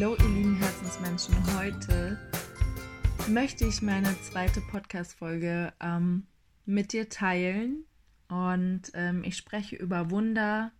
Hallo, 0.00 0.16
ihr 0.18 0.28
lieben 0.30 0.56
Herzensmenschen. 0.56 1.34
Heute 1.58 2.18
möchte 3.28 3.66
ich 3.66 3.82
meine 3.82 4.08
zweite 4.22 4.62
Podcast-Folge 4.62 5.74
ähm, 5.78 6.26
mit 6.64 6.94
dir 6.94 7.10
teilen. 7.10 7.84
Und 8.28 8.92
ähm, 8.94 9.22
ich 9.24 9.36
spreche 9.36 9.76
über 9.76 10.10
Wunder 10.10 10.72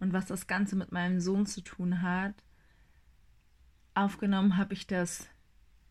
und 0.00 0.14
was 0.14 0.24
das 0.24 0.46
Ganze 0.46 0.74
mit 0.74 0.90
meinem 0.90 1.20
Sohn 1.20 1.44
zu 1.44 1.60
tun 1.60 2.00
hat. 2.00 2.32
Aufgenommen 3.92 4.56
habe 4.56 4.72
ich 4.72 4.86
das 4.86 5.28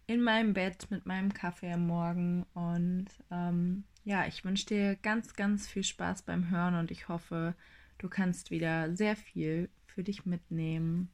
in 0.07 0.23
meinem 0.23 0.53
Bett 0.53 0.87
mit 0.89 1.05
meinem 1.05 1.35
Kaffee 1.35 1.73
am 1.73 1.85
Morgen. 1.85 2.47
Und 2.55 3.09
ähm, 3.29 3.83
ja, 4.05 4.25
ich 4.25 4.43
wünsche 4.43 4.65
dir 4.65 4.95
ganz, 4.95 5.35
ganz 5.35 5.67
viel 5.67 5.83
Spaß 5.83 6.23
beim 6.23 6.49
Hören 6.49 6.73
und 6.73 6.89
ich 6.89 7.09
hoffe, 7.09 7.53
du 7.99 8.09
kannst 8.09 8.49
wieder 8.49 8.95
sehr 8.95 9.15
viel 9.15 9.69
für 9.85 10.01
dich 10.01 10.25
mitnehmen. 10.25 11.11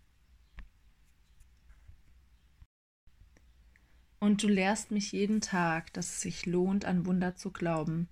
Und 4.20 4.42
du 4.42 4.48
lehrst 4.48 4.92
mich 4.92 5.12
jeden 5.12 5.42
Tag, 5.42 5.94
dass 5.94 6.08
es 6.08 6.22
sich 6.22 6.46
lohnt, 6.46 6.86
an 6.86 7.06
Wunder 7.06 7.36
zu 7.36 7.52
glauben. 7.52 8.08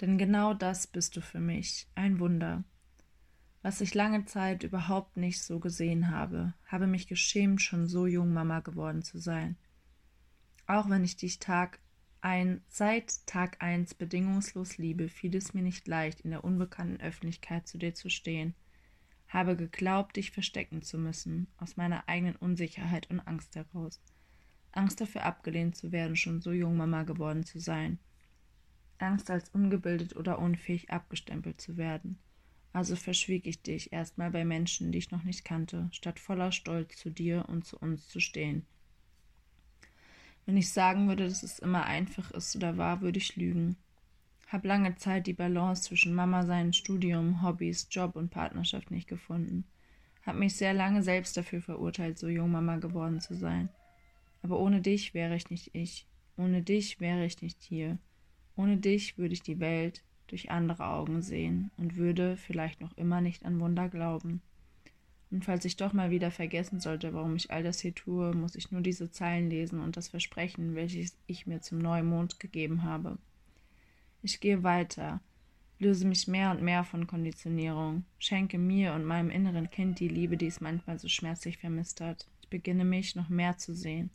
Denn 0.00 0.18
genau 0.18 0.54
das 0.54 0.86
bist 0.86 1.16
du 1.16 1.20
für 1.20 1.40
mich, 1.40 1.88
ein 1.94 2.18
Wunder. 2.18 2.64
Was 3.62 3.80
ich 3.80 3.94
lange 3.94 4.24
Zeit 4.24 4.62
überhaupt 4.62 5.16
nicht 5.16 5.42
so 5.42 5.58
gesehen 5.58 6.10
habe, 6.10 6.54
habe 6.66 6.86
mich 6.86 7.06
geschämt, 7.06 7.60
schon 7.60 7.86
so 7.86 8.06
jung 8.06 8.32
Mama 8.32 8.60
geworden 8.60 9.02
zu 9.02 9.18
sein. 9.18 9.56
Auch 10.66 10.88
wenn 10.88 11.04
ich 11.04 11.16
dich 11.16 11.38
Tag 11.38 11.80
ein, 12.20 12.62
seit 12.68 13.26
Tag 13.26 13.62
eins 13.62 13.94
bedingungslos 13.94 14.78
liebe, 14.78 15.08
fiel 15.08 15.34
es 15.36 15.54
mir 15.54 15.62
nicht 15.62 15.86
leicht, 15.86 16.20
in 16.20 16.30
der 16.30 16.44
unbekannten 16.44 17.00
Öffentlichkeit 17.00 17.66
zu 17.66 17.78
dir 17.78 17.94
zu 17.94 18.08
stehen. 18.08 18.54
Habe 19.28 19.56
geglaubt, 19.56 20.16
dich 20.16 20.30
verstecken 20.30 20.82
zu 20.82 20.98
müssen, 20.98 21.48
aus 21.58 21.76
meiner 21.76 22.08
eigenen 22.08 22.36
Unsicherheit 22.36 23.10
und 23.10 23.20
Angst 23.20 23.54
heraus. 23.56 24.00
Angst 24.72 25.00
dafür 25.00 25.24
abgelehnt 25.24 25.76
zu 25.76 25.92
werden, 25.92 26.16
schon 26.16 26.40
so 26.40 26.52
jung 26.52 26.76
Mama 26.76 27.02
geworden 27.02 27.44
zu 27.44 27.58
sein. 27.58 27.98
Angst 28.98 29.30
als 29.30 29.48
ungebildet 29.50 30.16
oder 30.16 30.38
unfähig 30.38 30.90
abgestempelt 30.90 31.60
zu 31.60 31.76
werden. 31.76 32.18
Also 32.72 32.96
verschwieg 32.96 33.46
ich 33.46 33.62
dich 33.62 33.92
erstmal 33.92 34.30
bei 34.30 34.44
Menschen, 34.44 34.92
die 34.92 34.98
ich 34.98 35.10
noch 35.10 35.22
nicht 35.22 35.44
kannte, 35.44 35.88
statt 35.92 36.20
voller 36.20 36.52
Stolz 36.52 36.96
zu 36.96 37.10
dir 37.10 37.46
und 37.48 37.64
zu 37.64 37.78
uns 37.78 38.08
zu 38.08 38.20
stehen. 38.20 38.66
Wenn 40.46 40.56
ich 40.56 40.72
sagen 40.72 41.08
würde, 41.08 41.24
dass 41.24 41.42
es 41.42 41.58
immer 41.58 41.84
einfach 41.84 42.30
ist 42.30 42.56
oder 42.56 42.76
war, 42.76 43.00
würde 43.00 43.18
ich 43.18 43.36
lügen. 43.36 43.76
Hab 44.46 44.64
lange 44.64 44.96
Zeit 44.96 45.26
die 45.26 45.34
Balance 45.34 45.82
zwischen 45.82 46.14
Mama 46.14 46.46
sein, 46.46 46.72
Studium, 46.72 47.42
Hobbys, 47.42 47.86
Job 47.90 48.16
und 48.16 48.30
Partnerschaft 48.30 48.90
nicht 48.90 49.08
gefunden. 49.08 49.64
Hab 50.24 50.36
mich 50.36 50.56
sehr 50.56 50.72
lange 50.72 51.02
selbst 51.02 51.36
dafür 51.36 51.60
verurteilt, 51.60 52.18
so 52.18 52.28
jung 52.28 52.50
Mama 52.50 52.76
geworden 52.76 53.20
zu 53.20 53.34
sein. 53.34 53.68
Aber 54.42 54.58
ohne 54.58 54.80
dich 54.80 55.14
wäre 55.14 55.36
ich 55.36 55.50
nicht 55.50 55.74
ich. 55.74 56.06
Ohne 56.36 56.62
dich 56.62 57.00
wäre 57.00 57.24
ich 57.24 57.42
nicht 57.42 57.60
hier. 57.62 57.98
Ohne 58.56 58.76
dich 58.76 59.18
würde 59.18 59.34
ich 59.34 59.42
die 59.42 59.60
Welt 59.60 60.02
durch 60.28 60.50
andere 60.50 60.86
Augen 60.86 61.22
sehen 61.22 61.70
und 61.76 61.96
würde 61.96 62.36
vielleicht 62.36 62.80
noch 62.80 62.96
immer 62.96 63.20
nicht 63.20 63.44
an 63.44 63.60
Wunder 63.60 63.88
glauben. 63.88 64.42
Und 65.30 65.44
falls 65.44 65.64
ich 65.64 65.76
doch 65.76 65.92
mal 65.92 66.10
wieder 66.10 66.30
vergessen 66.30 66.80
sollte, 66.80 67.12
warum 67.12 67.36
ich 67.36 67.50
all 67.50 67.62
das 67.62 67.80
hier 67.80 67.94
tue, 67.94 68.34
muss 68.34 68.54
ich 68.54 68.70
nur 68.70 68.80
diese 68.80 69.10
Zeilen 69.10 69.50
lesen 69.50 69.80
und 69.80 69.96
das 69.96 70.08
Versprechen, 70.08 70.74
welches 70.74 71.16
ich 71.26 71.46
mir 71.46 71.60
zum 71.60 71.78
Neumond 71.78 72.40
gegeben 72.40 72.82
habe. 72.82 73.18
Ich 74.22 74.40
gehe 74.40 74.62
weiter, 74.62 75.20
löse 75.78 76.06
mich 76.06 76.28
mehr 76.28 76.50
und 76.50 76.62
mehr 76.62 76.82
von 76.84 77.06
Konditionierung, 77.06 78.04
schenke 78.18 78.58
mir 78.58 78.94
und 78.94 79.04
meinem 79.04 79.30
inneren 79.30 79.70
Kind 79.70 80.00
die 80.00 80.08
Liebe, 80.08 80.36
die 80.36 80.46
es 80.46 80.60
manchmal 80.60 80.98
so 80.98 81.08
schmerzlich 81.08 81.58
vermisst 81.58 82.00
hat. 82.00 82.26
Ich 82.42 82.48
beginne 82.48 82.84
mich 82.84 83.14
noch 83.14 83.28
mehr 83.28 83.58
zu 83.58 83.74
sehen, 83.74 84.10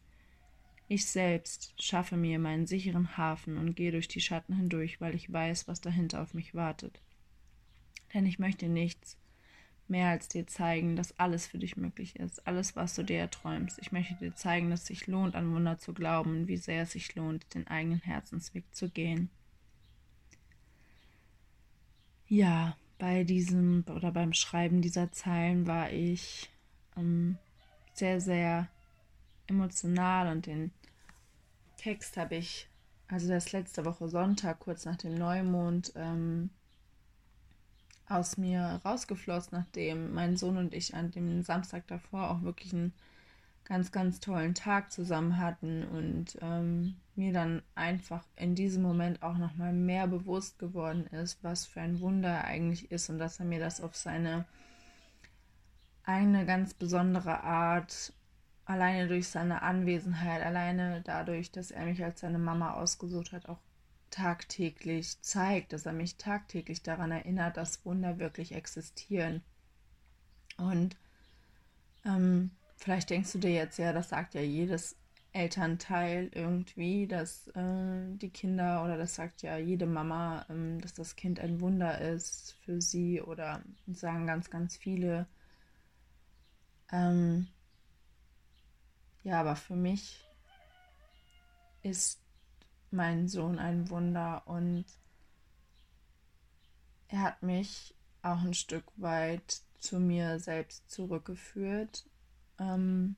ich 0.94 1.08
selbst 1.08 1.74
schaffe 1.82 2.16
mir 2.16 2.38
meinen 2.38 2.68
sicheren 2.68 3.18
Hafen 3.18 3.58
und 3.58 3.76
gehe 3.76 3.92
durch 3.92 4.08
die 4.08 4.22
Schatten 4.22 4.56
hindurch, 4.56 5.02
weil 5.02 5.16
ich 5.16 5.32
weiß, 5.32 5.68
was 5.68 5.82
dahinter 5.82 6.22
auf 6.22 6.36
mich 6.36 6.54
wartet. 6.54 7.02
Denn 8.14 8.28
ich 8.28 8.38
möchte 8.38 8.68
nichts 8.68 9.18
mehr 9.88 10.10
als 10.10 10.28
dir 10.28 10.46
zeigen, 10.46 10.96
dass 10.96 11.20
alles 11.20 11.48
für 11.48 11.58
dich 11.58 11.78
möglich 11.78 12.16
ist, 12.18 12.46
alles, 12.46 12.76
was 12.76 12.94
du 12.94 13.04
dir 13.04 13.18
erträumst. 13.18 13.80
Ich 13.80 13.92
möchte 13.92 14.14
dir 14.16 14.36
zeigen, 14.36 14.70
dass 14.70 14.82
es 14.82 14.88
sich 14.88 15.08
lohnt, 15.08 15.36
an 15.36 15.52
Wunder 15.52 15.80
zu 15.80 15.94
glauben 15.94 16.38
und 16.38 16.48
wie 16.48 16.58
sehr 16.58 16.84
es 16.84 16.92
sich 16.92 17.16
lohnt, 17.16 17.54
den 17.56 17.68
eigenen 17.68 18.00
Herzensweg 18.02 18.64
zu 18.72 18.90
gehen. 18.90 19.32
Ja, 22.28 22.78
bei 23.00 23.24
diesem 23.24 23.84
oder 23.88 24.12
beim 24.12 24.34
Schreiben 24.34 24.82
dieser 24.82 25.12
Zeilen 25.12 25.66
war 25.66 25.92
ich 25.92 26.52
ähm, 26.96 27.38
sehr, 27.94 28.22
sehr 28.22 28.70
emotional 29.48 30.32
und 30.32 30.46
den 30.46 30.72
Text 31.84 32.16
habe 32.16 32.36
ich, 32.36 32.70
also 33.10 33.28
das 33.28 33.52
letzte 33.52 33.84
Woche 33.84 34.08
Sonntag, 34.08 34.60
kurz 34.60 34.86
nach 34.86 34.96
dem 34.96 35.16
Neumond, 35.16 35.92
ähm, 35.98 36.50
aus 38.08 38.38
mir 38.38 38.80
rausgeflossen, 38.86 39.58
nachdem 39.58 40.14
mein 40.14 40.38
Sohn 40.38 40.56
und 40.56 40.74
ich 40.74 40.96
an 40.96 41.12
dem 41.12 41.44
Samstag 41.44 41.86
davor 41.88 42.32
auch 42.32 42.42
wirklich 42.44 42.72
einen 42.72 42.94
ganz, 43.66 43.92
ganz 43.92 44.22
tollen 44.22 44.56
Tag 44.56 44.94
zusammen 44.94 45.38
hatten 45.38 45.84
und 45.84 46.38
ähm, 46.42 46.96
mir 47.16 47.34
dann 47.34 47.62
einfach 47.76 48.24
in 48.38 48.56
diesem 48.56 48.82
Moment 48.82 49.22
auch 49.22 49.38
nochmal 49.38 49.74
mehr 49.74 50.08
bewusst 50.08 50.60
geworden 50.60 51.08
ist, 51.08 51.44
was 51.44 51.66
für 51.66 51.82
ein 51.82 52.00
Wunder 52.00 52.30
er 52.30 52.46
eigentlich 52.46 52.92
ist 52.92 53.10
und 53.10 53.20
dass 53.20 53.40
er 53.40 53.46
mir 53.46 53.60
das 53.60 53.82
auf 53.82 53.98
seine 53.98 54.46
eine 56.06 56.46
ganz 56.46 56.74
besondere 56.74 57.44
Art 57.44 58.14
alleine 58.66 59.08
durch 59.08 59.28
seine 59.28 59.62
Anwesenheit, 59.62 60.42
alleine 60.44 61.02
dadurch, 61.02 61.52
dass 61.52 61.72
er 61.72 61.86
mich 61.86 62.04
als 62.04 62.22
seine 62.22 62.40
Mama 62.40 62.74
ausgesucht 62.74 63.32
hat, 63.32 63.50
auch 63.50 63.60
tagtäglich 64.10 65.22
zeigt, 65.22 65.74
dass 65.74 65.86
er 65.86 65.94
mich 65.94 66.18
tagtäglich 66.18 66.84
daran 66.84 67.12
erinnert, 67.12 67.58
dass 67.58 67.84
Wunder 67.86 68.20
wirklich 68.20 68.54
existieren. 68.54 69.42
Und 70.58 70.96
ähm, 72.06 72.52
vielleicht 72.76 73.10
denkst 73.10 73.32
du 73.34 73.40
dir 73.40 73.52
jetzt, 73.52 73.80
ja, 73.80 73.92
das 73.92 74.10
sagt 74.10 74.36
ja 74.36 74.42
jedes 74.42 74.96
Elternteil 75.32 76.30
irgendwie, 76.34 77.08
dass 77.08 77.48
äh, 77.50 78.16
die 78.18 78.30
Kinder 78.30 78.84
oder 78.84 78.98
das 78.98 79.16
sagt 79.16 79.42
ja 79.42 79.58
jede 79.58 79.88
Mama, 79.88 80.46
ähm, 80.50 80.80
dass 80.80 80.94
das 80.94 81.16
Kind 81.16 81.40
ein 81.40 81.60
Wunder 81.60 82.00
ist 82.00 82.56
für 82.64 82.80
sie 82.82 83.20
oder 83.20 83.64
sagen 83.88 84.28
ganz, 84.28 84.52
ganz 84.52 84.78
viele. 84.78 85.26
Ähm, 86.92 87.48
ja, 89.24 89.40
aber 89.40 89.56
für 89.56 89.76
mich 89.76 90.22
ist 91.82 92.20
mein 92.92 93.28
Sohn 93.28 93.60
ein 93.60 93.90
Wunder 93.90 94.44
und 94.46 94.86
er 97.08 97.22
hat 97.22 97.44
mich 97.44 97.96
auch 98.22 98.42
ein 98.42 98.54
Stück 98.54 98.86
weit 98.96 99.62
zu 99.80 100.00
mir 100.00 100.40
selbst 100.40 100.90
zurückgeführt 100.90 102.06
ähm, 102.60 103.16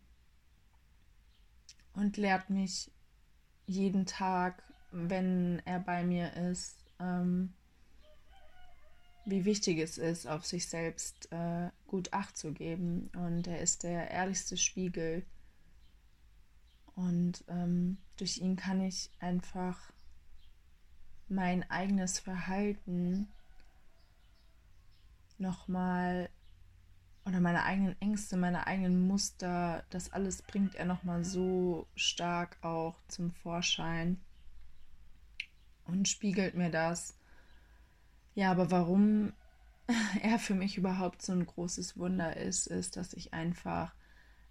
und 1.94 2.18
lehrt 2.18 2.50
mich 2.50 2.92
jeden 3.68 4.06
Tag, 4.06 4.64
wenn 4.92 5.62
er 5.66 5.80
bei 5.80 6.04
mir 6.04 6.34
ist, 6.34 6.78
ähm, 7.00 7.54
wie 9.26 9.46
wichtig 9.46 9.80
es 9.80 9.98
ist, 9.98 10.28
auf 10.28 10.46
sich 10.46 10.68
selbst 10.68 11.32
äh, 11.32 11.70
gut 11.88 12.14
acht 12.14 12.38
zu 12.38 12.54
geben. 12.54 13.10
Und 13.16 13.48
er 13.48 13.60
ist 13.60 13.84
der 13.84 14.12
ehrlichste 14.12 14.56
Spiegel 14.56 15.26
und 16.96 17.44
ähm, 17.48 17.98
durch 18.18 18.38
ihn 18.38 18.56
kann 18.56 18.82
ich 18.82 19.12
einfach 19.20 19.92
mein 21.28 21.70
eigenes 21.70 22.20
Verhalten 22.20 23.28
nochmal 25.38 26.30
oder 27.26 27.40
meine 27.40 27.64
eigenen 27.64 28.00
Ängste, 28.00 28.38
meine 28.38 28.68
eigenen 28.68 29.08
Muster, 29.08 29.84
das 29.90 30.14
alles 30.14 30.44
bringt 30.44 30.76
er 30.76 30.86
nochmal 30.86 31.24
so 31.24 31.88
stark 31.96 32.58
auch 32.62 32.96
zum 33.08 33.32
Vorschein 33.32 34.20
und 35.86 36.08
spiegelt 36.08 36.56
mir 36.56 36.70
das. 36.70 37.18
Ja, 38.36 38.52
aber 38.52 38.70
warum 38.70 39.34
er 40.22 40.40
für 40.40 40.54
mich 40.54 40.78
überhaupt 40.78 41.22
so 41.22 41.32
ein 41.32 41.46
großes 41.46 41.98
Wunder 41.98 42.38
ist, 42.38 42.68
ist, 42.68 42.96
dass 42.96 43.14
ich 43.14 43.34
einfach 43.34 43.94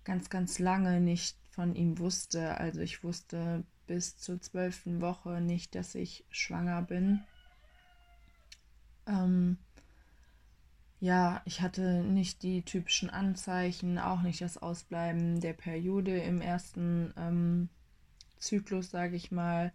ganz, 0.02 0.28
ganz 0.28 0.58
lange 0.58 1.00
nicht 1.00 1.36
von 1.54 1.74
ihm 1.74 1.98
wusste. 1.98 2.58
Also 2.58 2.80
ich 2.80 3.04
wusste 3.04 3.64
bis 3.86 4.16
zur 4.18 4.40
zwölften 4.40 5.00
Woche 5.00 5.40
nicht, 5.40 5.74
dass 5.74 5.94
ich 5.94 6.24
schwanger 6.30 6.82
bin. 6.82 7.22
Ähm, 9.06 9.58
ja, 11.00 11.42
ich 11.44 11.60
hatte 11.60 12.02
nicht 12.02 12.42
die 12.42 12.62
typischen 12.62 13.10
Anzeichen, 13.10 13.98
auch 13.98 14.22
nicht 14.22 14.40
das 14.40 14.58
Ausbleiben 14.58 15.40
der 15.40 15.52
Periode 15.52 16.18
im 16.18 16.40
ersten 16.40 17.12
ähm, 17.16 17.68
Zyklus, 18.38 18.90
sage 18.90 19.16
ich 19.16 19.30
mal. 19.30 19.72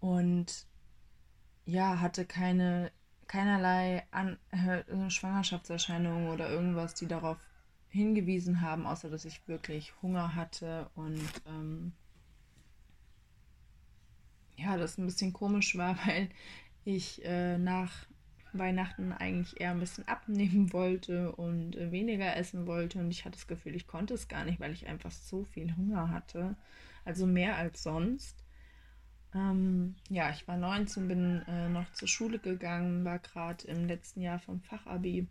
Und 0.00 0.66
ja, 1.64 2.00
hatte 2.00 2.24
keine 2.24 2.92
keinerlei 3.26 4.04
An 4.10 4.38
äh, 4.50 5.10
Schwangerschaftserscheinungen 5.10 6.28
oder 6.28 6.48
irgendwas, 6.48 6.94
die 6.94 7.06
darauf 7.06 7.38
hingewiesen 7.96 8.60
haben, 8.60 8.86
außer 8.86 9.10
dass 9.10 9.24
ich 9.24 9.46
wirklich 9.48 9.92
Hunger 10.02 10.34
hatte 10.34 10.90
und 10.94 11.20
ähm, 11.46 11.92
ja, 14.56 14.76
das 14.76 14.98
ein 14.98 15.06
bisschen 15.06 15.32
komisch 15.32 15.76
war, 15.76 15.98
weil 16.06 16.28
ich 16.84 17.24
äh, 17.24 17.58
nach 17.58 18.06
Weihnachten 18.52 19.12
eigentlich 19.12 19.60
eher 19.60 19.72
ein 19.72 19.80
bisschen 19.80 20.08
abnehmen 20.08 20.72
wollte 20.72 21.32
und 21.32 21.76
äh, 21.76 21.90
weniger 21.90 22.36
essen 22.36 22.66
wollte. 22.66 22.98
Und 23.00 23.10
ich 23.10 23.24
hatte 23.24 23.36
das 23.36 23.46
Gefühl, 23.46 23.74
ich 23.74 23.86
konnte 23.86 24.14
es 24.14 24.28
gar 24.28 24.44
nicht, 24.44 24.60
weil 24.60 24.72
ich 24.72 24.86
einfach 24.86 25.10
so 25.10 25.44
viel 25.44 25.74
Hunger 25.76 26.10
hatte. 26.10 26.56
Also 27.04 27.26
mehr 27.26 27.56
als 27.56 27.82
sonst. 27.82 28.44
Ähm, 29.34 29.96
ja, 30.08 30.30
ich 30.30 30.46
war 30.48 30.56
19, 30.56 31.08
bin 31.08 31.42
äh, 31.46 31.68
noch 31.68 31.92
zur 31.92 32.08
Schule 32.08 32.38
gegangen, 32.38 33.04
war 33.04 33.18
gerade 33.18 33.66
im 33.68 33.86
letzten 33.86 34.22
Jahr 34.22 34.38
vom 34.38 34.60
Fachabi. 34.60 35.28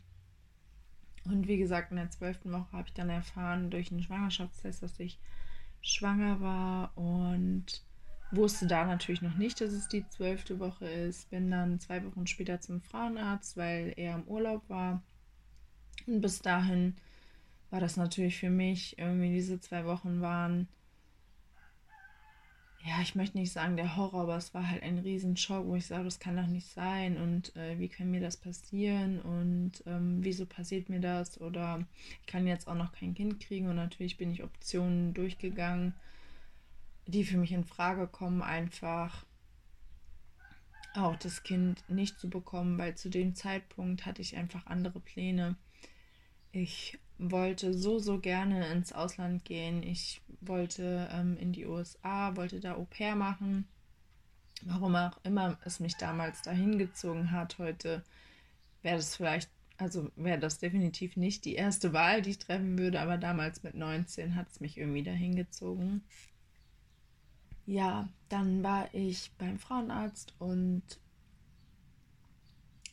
Und 1.25 1.47
wie 1.47 1.57
gesagt, 1.57 1.91
in 1.91 1.97
der 1.97 2.11
zwölften 2.11 2.51
Woche 2.51 2.71
habe 2.71 2.87
ich 2.87 2.93
dann 2.93 3.09
erfahren 3.09 3.69
durch 3.69 3.91
einen 3.91 4.03
Schwangerschaftstest, 4.03 4.83
dass 4.83 4.99
ich 4.99 5.19
schwanger 5.81 6.39
war 6.41 6.97
und 6.97 7.83
wusste 8.31 8.67
da 8.67 8.85
natürlich 8.85 9.21
noch 9.21 9.35
nicht, 9.35 9.61
dass 9.61 9.71
es 9.71 9.87
die 9.87 10.07
zwölfte 10.07 10.59
Woche 10.59 10.87
ist. 10.87 11.29
Bin 11.29 11.51
dann 11.51 11.79
zwei 11.79 12.03
Wochen 12.03 12.27
später 12.27 12.59
zum 12.59 12.81
Frauenarzt, 12.81 13.57
weil 13.57 13.93
er 13.97 14.15
im 14.15 14.23
Urlaub 14.23 14.67
war. 14.69 15.03
Und 16.07 16.21
bis 16.21 16.41
dahin 16.41 16.95
war 17.69 17.79
das 17.79 17.97
natürlich 17.97 18.37
für 18.37 18.49
mich, 18.49 18.97
irgendwie 18.97 19.33
diese 19.33 19.59
zwei 19.59 19.85
Wochen 19.85 20.21
waren, 20.21 20.67
ja, 22.87 23.01
ich 23.01 23.15
möchte 23.15 23.37
nicht 23.37 23.51
sagen 23.51 23.77
der 23.77 23.95
Horror, 23.95 24.21
aber 24.21 24.37
es 24.37 24.53
war 24.53 24.69
halt 24.69 24.83
ein 24.83 24.99
Riesenschock, 24.99 25.65
wo 25.65 25.75
ich 25.75 25.87
sage, 25.87 26.03
das 26.03 26.19
kann 26.19 26.37
doch 26.37 26.47
nicht 26.47 26.67
sein 26.67 27.17
und 27.17 27.55
äh, 27.55 27.79
wie 27.79 27.87
kann 27.87 28.11
mir 28.11 28.21
das 28.21 28.37
passieren 28.37 29.19
und 29.21 29.71
ähm, 29.85 30.17
wieso 30.21 30.45
passiert 30.45 30.89
mir 30.89 30.99
das 30.99 31.41
oder 31.41 31.85
ich 32.21 32.27
kann 32.27 32.47
jetzt 32.47 32.67
auch 32.67 32.75
noch 32.75 32.91
kein 32.91 33.13
Kind 33.15 33.39
kriegen 33.39 33.67
und 33.67 33.75
natürlich 33.75 34.17
bin 34.17 34.31
ich 34.31 34.43
Optionen 34.43 35.13
durchgegangen 35.13 35.93
die 37.07 37.23
für 37.23 37.37
mich 37.37 37.51
in 37.51 37.63
Frage 37.63 38.07
kommen, 38.07 38.41
einfach 38.41 39.25
auch 40.95 41.15
das 41.17 41.43
Kind 41.43 41.87
nicht 41.89 42.19
zu 42.19 42.29
bekommen, 42.29 42.77
weil 42.77 42.95
zu 42.95 43.09
dem 43.09 43.35
Zeitpunkt 43.35 44.05
hatte 44.05 44.21
ich 44.21 44.37
einfach 44.37 44.65
andere 44.65 44.99
Pläne. 44.99 45.55
Ich 46.51 46.97
wollte 47.17 47.73
so, 47.73 47.99
so 47.99 48.19
gerne 48.19 48.67
ins 48.67 48.93
Ausland 48.93 49.45
gehen. 49.45 49.83
Ich 49.83 50.21
wollte 50.41 51.09
ähm, 51.11 51.37
in 51.37 51.53
die 51.53 51.65
USA, 51.65 52.35
wollte 52.35 52.59
da 52.59 52.75
Au 52.75 52.85
pair 52.85 53.15
machen. 53.15 53.67
Warum 54.63 54.95
auch 54.95 55.17
immer 55.23 55.57
es 55.65 55.79
mich 55.79 55.95
damals 55.95 56.41
dahin 56.41 56.77
gezogen 56.77 57.31
hat, 57.31 57.57
heute 57.59 58.03
wäre 58.81 58.97
das 58.97 59.15
vielleicht, 59.15 59.49
also 59.77 60.09
wäre 60.15 60.39
das 60.39 60.59
definitiv 60.59 61.17
nicht 61.17 61.45
die 61.45 61.55
erste 61.55 61.93
Wahl, 61.93 62.21
die 62.21 62.31
ich 62.31 62.39
treffen 62.39 62.77
würde, 62.77 63.01
aber 63.01 63.17
damals 63.17 63.63
mit 63.63 63.75
19 63.75 64.35
hat 64.35 64.47
es 64.51 64.59
mich 64.61 64.77
irgendwie 64.77 65.03
dahin 65.03 65.35
gezogen 65.35 66.03
ja, 67.65 68.07
dann 68.29 68.63
war 68.63 68.93
ich 68.93 69.31
beim 69.37 69.57
Frauenarzt 69.57 70.33
und 70.39 70.83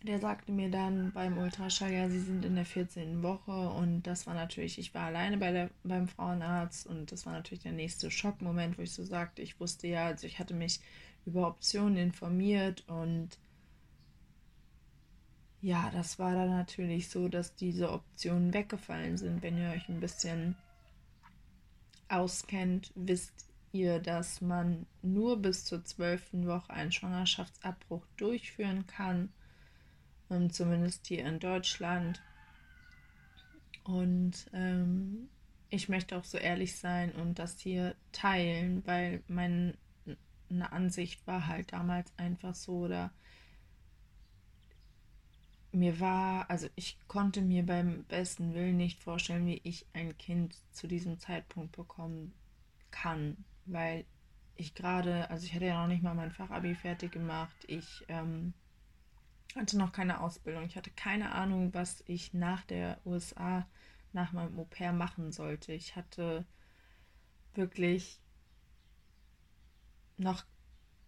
der 0.04 0.18
sagte 0.18 0.52
mir 0.52 0.70
dann 0.70 1.12
beim 1.12 1.38
Ultraschall, 1.38 1.92
ja, 1.92 2.08
sie 2.08 2.20
sind 2.20 2.44
in 2.44 2.54
der 2.54 2.64
14. 2.64 3.22
Woche 3.22 3.70
und 3.70 4.02
das 4.02 4.26
war 4.26 4.34
natürlich, 4.34 4.78
ich 4.78 4.94
war 4.94 5.06
alleine 5.06 5.38
bei 5.38 5.52
der, 5.52 5.70
beim 5.84 6.08
Frauenarzt 6.08 6.86
und 6.86 7.12
das 7.12 7.26
war 7.26 7.32
natürlich 7.32 7.62
der 7.62 7.72
nächste 7.72 8.10
Schockmoment, 8.10 8.78
wo 8.78 8.82
ich 8.82 8.92
so 8.92 9.04
sagte, 9.04 9.42
ich 9.42 9.60
wusste 9.60 9.86
ja, 9.86 10.06
also 10.06 10.26
ich 10.26 10.38
hatte 10.38 10.54
mich 10.54 10.80
über 11.24 11.46
Optionen 11.46 11.96
informiert 11.96 12.84
und 12.88 13.38
ja, 15.60 15.90
das 15.92 16.18
war 16.18 16.34
dann 16.34 16.50
natürlich 16.50 17.08
so, 17.08 17.28
dass 17.28 17.54
diese 17.54 17.92
Optionen 17.92 18.52
weggefallen 18.52 19.16
sind. 19.16 19.42
Wenn 19.42 19.56
ihr 19.56 19.70
euch 19.70 19.88
ein 19.88 20.00
bisschen 20.00 20.56
auskennt, 22.08 22.90
wisst 22.96 23.46
ihr, 23.70 24.00
dass 24.00 24.40
man 24.40 24.86
nur 25.02 25.40
bis 25.40 25.64
zur 25.64 25.84
zwölften 25.84 26.46
Woche 26.46 26.70
einen 26.70 26.90
Schwangerschaftsabbruch 26.90 28.04
durchführen 28.16 28.86
kann, 28.88 29.32
zumindest 30.50 31.06
hier 31.06 31.24
in 31.24 31.38
Deutschland. 31.38 32.22
Und 33.84 34.32
ähm, 34.52 35.28
ich 35.70 35.88
möchte 35.88 36.16
auch 36.16 36.24
so 36.24 36.38
ehrlich 36.38 36.76
sein 36.76 37.12
und 37.12 37.38
das 37.38 37.58
hier 37.58 37.94
teilen, 38.12 38.86
weil 38.86 39.22
meine 39.28 39.76
Ansicht 40.70 41.26
war 41.26 41.46
halt 41.46 41.72
damals 41.72 42.12
einfach 42.16 42.54
so 42.54 42.84
oder 42.84 43.12
mir 45.72 45.98
war, 46.00 46.50
also 46.50 46.68
ich 46.76 46.98
konnte 47.08 47.40
mir 47.40 47.64
beim 47.64 48.04
besten 48.04 48.52
Willen 48.54 48.76
nicht 48.76 49.02
vorstellen, 49.02 49.46
wie 49.46 49.60
ich 49.64 49.86
ein 49.94 50.16
Kind 50.18 50.54
zu 50.72 50.86
diesem 50.86 51.18
Zeitpunkt 51.18 51.72
bekommen 51.72 52.34
kann 52.90 53.38
weil 53.66 54.04
ich 54.56 54.74
gerade, 54.74 55.30
also 55.30 55.44
ich 55.44 55.54
hatte 55.54 55.66
ja 55.66 55.80
noch 55.80 55.88
nicht 55.88 56.02
mal 56.02 56.14
mein 56.14 56.30
Fachabi 56.30 56.74
fertig 56.74 57.12
gemacht. 57.12 57.56
Ich 57.66 58.04
ähm, 58.08 58.54
hatte 59.56 59.78
noch 59.78 59.92
keine 59.92 60.20
Ausbildung. 60.20 60.64
Ich 60.64 60.76
hatte 60.76 60.90
keine 60.90 61.32
Ahnung, 61.32 61.74
was 61.74 62.02
ich 62.06 62.34
nach 62.34 62.64
der 62.64 62.98
USA, 63.04 63.66
nach 64.12 64.32
meinem 64.32 64.58
Au 64.58 64.64
pair 64.64 64.92
machen 64.92 65.32
sollte. 65.32 65.72
Ich 65.72 65.96
hatte 65.96 66.44
wirklich 67.54 68.20
noch 70.16 70.44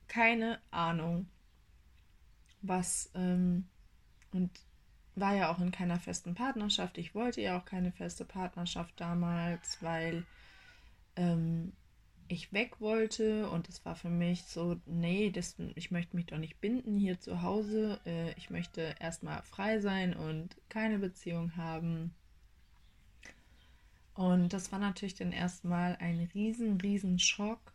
keine 0.08 0.60
Ahnung, 0.70 1.28
was 2.62 3.10
ähm, 3.14 3.68
und 4.32 4.50
war 5.16 5.34
ja 5.34 5.52
auch 5.52 5.60
in 5.60 5.70
keiner 5.70 6.00
festen 6.00 6.34
Partnerschaft. 6.34 6.98
Ich 6.98 7.14
wollte 7.14 7.40
ja 7.40 7.58
auch 7.58 7.64
keine 7.64 7.92
feste 7.92 8.24
Partnerschaft 8.24 9.00
damals, 9.00 9.80
weil 9.80 10.26
ähm, 11.16 11.72
ich 12.28 12.52
weg 12.52 12.80
wollte 12.80 13.48
und 13.50 13.68
es 13.68 13.84
war 13.84 13.96
für 13.96 14.08
mich 14.08 14.44
so, 14.44 14.76
nee, 14.86 15.30
das, 15.30 15.56
ich 15.74 15.90
möchte 15.90 16.16
mich 16.16 16.26
doch 16.26 16.38
nicht 16.38 16.60
binden 16.60 16.98
hier 16.98 17.20
zu 17.20 17.42
Hause. 17.42 18.00
Äh, 18.06 18.32
ich 18.32 18.50
möchte 18.50 18.94
erstmal 18.98 19.42
frei 19.42 19.80
sein 19.80 20.14
und 20.14 20.56
keine 20.68 20.98
Beziehung 20.98 21.56
haben. 21.56 22.14
Und 24.14 24.52
das 24.52 24.70
war 24.70 24.78
natürlich 24.78 25.16
dann 25.16 25.32
erstmal 25.32 25.96
ein 25.96 26.28
riesen, 26.34 26.80
riesen 26.80 27.18
Schock 27.18 27.72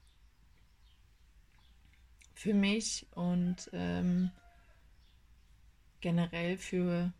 für 2.33 2.53
mich 2.53 3.05
und 3.11 3.69
ähm, 3.73 4.31
generell 5.99 6.57
für, 6.57 7.11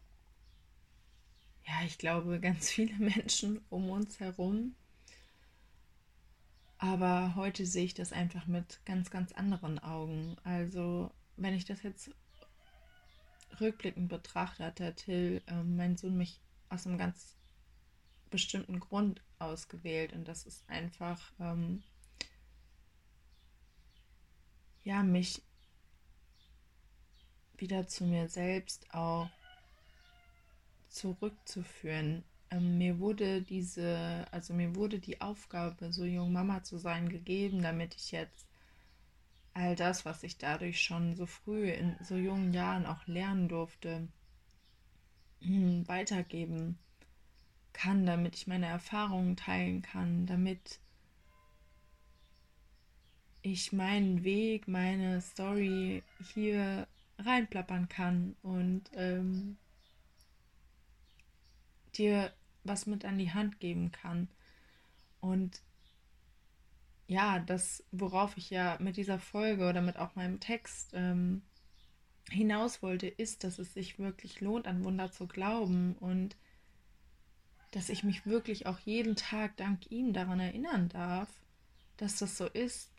ja, 1.67 1.73
ich 1.85 1.97
glaube, 1.97 2.39
ganz 2.39 2.69
viele 2.71 2.95
Menschen 2.97 3.59
um 3.69 3.89
uns 3.89 4.19
herum. 4.21 4.75
Aber 6.79 7.35
heute 7.35 7.65
sehe 7.65 7.83
ich 7.83 7.93
das 7.93 8.13
einfach 8.13 8.47
mit 8.47 8.79
ganz, 8.85 9.11
ganz 9.11 9.33
anderen 9.33 9.79
Augen. 9.79 10.37
Also, 10.45 11.11
wenn 11.35 11.53
ich 11.53 11.65
das 11.65 11.83
jetzt 11.83 12.09
rückblickend 13.59 14.07
betrachte, 14.07 14.63
hat 14.63 14.79
der 14.79 14.95
Till, 14.95 15.41
äh, 15.47 15.61
mein 15.63 15.97
Sohn, 15.97 16.17
mich 16.17 16.39
aus 16.69 16.87
einem 16.87 16.97
ganz 16.97 17.35
bestimmten 18.29 18.79
Grund 18.79 19.21
ausgewählt. 19.39 20.13
Und 20.13 20.25
das 20.25 20.45
ist 20.45 20.69
einfach, 20.69 21.33
ähm, 21.41 21.83
ja, 24.85 25.03
mich 25.03 25.41
wieder 27.57 27.89
zu 27.89 28.05
mir 28.05 28.29
selbst 28.29 28.93
auch 28.93 29.29
zurückzuführen 30.87 32.23
ähm, 32.51 32.77
mir 32.77 32.99
wurde 32.99 33.41
diese, 33.41 34.25
also 34.31 34.53
mir 34.53 34.75
wurde 34.75 34.99
die 34.99 35.21
Aufgabe, 35.21 35.91
so 35.91 36.05
jung 36.05 36.31
Mama 36.31 36.63
zu 36.63 36.77
sein, 36.77 37.09
gegeben, 37.09 37.61
damit 37.61 37.95
ich 37.95 38.11
jetzt 38.11 38.47
all 39.53 39.75
das, 39.75 40.05
was 40.05 40.23
ich 40.23 40.37
dadurch 40.37 40.81
schon 40.81 41.15
so 41.15 41.25
früh 41.25 41.69
in 41.69 41.95
so 42.01 42.15
jungen 42.15 42.53
Jahren 42.53 42.85
auch 42.85 43.05
lernen 43.07 43.49
durfte, 43.49 44.07
hm, 45.41 45.87
weitergeben 45.87 46.77
kann, 47.73 48.05
damit 48.05 48.35
ich 48.35 48.47
meine 48.47 48.67
Erfahrungen 48.67 49.35
teilen 49.35 49.81
kann, 49.81 50.25
damit 50.25 50.79
ich 53.41 53.71
meinen 53.71 54.23
Weg, 54.23 54.67
meine 54.67 55.21
Story 55.21 56.03
hier 56.33 56.87
reinplappern 57.19 57.87
kann 57.89 58.35
und 58.41 58.83
ähm, 58.93 59.57
dir 61.95 62.31
was 62.69 62.85
mit 62.85 63.03
an 63.03 63.17
die 63.17 63.33
Hand 63.33 63.59
geben 63.59 63.91
kann. 63.91 64.29
Und 65.19 65.61
ja, 67.07 67.39
das, 67.39 67.83
worauf 67.91 68.37
ich 68.37 68.49
ja 68.49 68.77
mit 68.79 68.95
dieser 68.95 69.19
Folge 69.19 69.67
oder 69.67 69.81
mit 69.81 69.97
auch 69.97 70.15
meinem 70.15 70.39
Text 70.39 70.91
ähm, 70.93 71.41
hinaus 72.29 72.81
wollte, 72.81 73.07
ist, 73.07 73.43
dass 73.43 73.59
es 73.59 73.73
sich 73.73 73.99
wirklich 73.99 74.39
lohnt, 74.39 74.67
an 74.67 74.85
Wunder 74.85 75.11
zu 75.11 75.27
glauben 75.27 75.95
und 75.97 76.37
dass 77.71 77.89
ich 77.89 78.03
mich 78.03 78.25
wirklich 78.25 78.67
auch 78.67 78.79
jeden 78.79 79.15
Tag 79.15 79.57
dank 79.57 79.91
ihm 79.91 80.13
daran 80.13 80.39
erinnern 80.39 80.89
darf, 80.89 81.29
dass 81.97 82.17
das 82.17 82.37
so 82.37 82.45
ist 82.45 82.91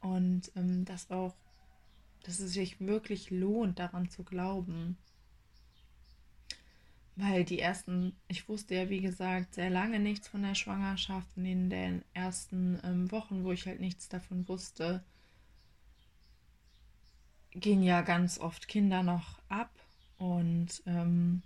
und 0.00 0.50
ähm, 0.56 0.84
dass 0.84 1.10
auch, 1.10 1.34
dass 2.24 2.40
es 2.40 2.52
sich 2.52 2.80
wirklich 2.80 3.30
lohnt, 3.30 3.78
daran 3.78 4.08
zu 4.08 4.24
glauben 4.24 4.98
weil 7.20 7.44
die 7.44 7.58
ersten, 7.60 8.16
ich 8.28 8.48
wusste 8.48 8.74
ja 8.74 8.88
wie 8.88 9.00
gesagt 9.00 9.54
sehr 9.54 9.70
lange 9.70 9.98
nichts 10.00 10.28
von 10.28 10.42
der 10.42 10.54
Schwangerschaft 10.54 11.36
und 11.36 11.44
in 11.46 11.70
den 11.70 12.02
ersten 12.14 12.78
ähm, 12.84 13.10
Wochen, 13.10 13.44
wo 13.44 13.52
ich 13.52 13.66
halt 13.66 13.80
nichts 13.80 14.08
davon 14.08 14.48
wusste, 14.48 15.04
gehen 17.52 17.82
ja 17.82 18.02
ganz 18.02 18.38
oft 18.38 18.68
Kinder 18.68 19.02
noch 19.02 19.38
ab 19.48 19.70
und 20.18 20.82
ähm, 20.86 21.42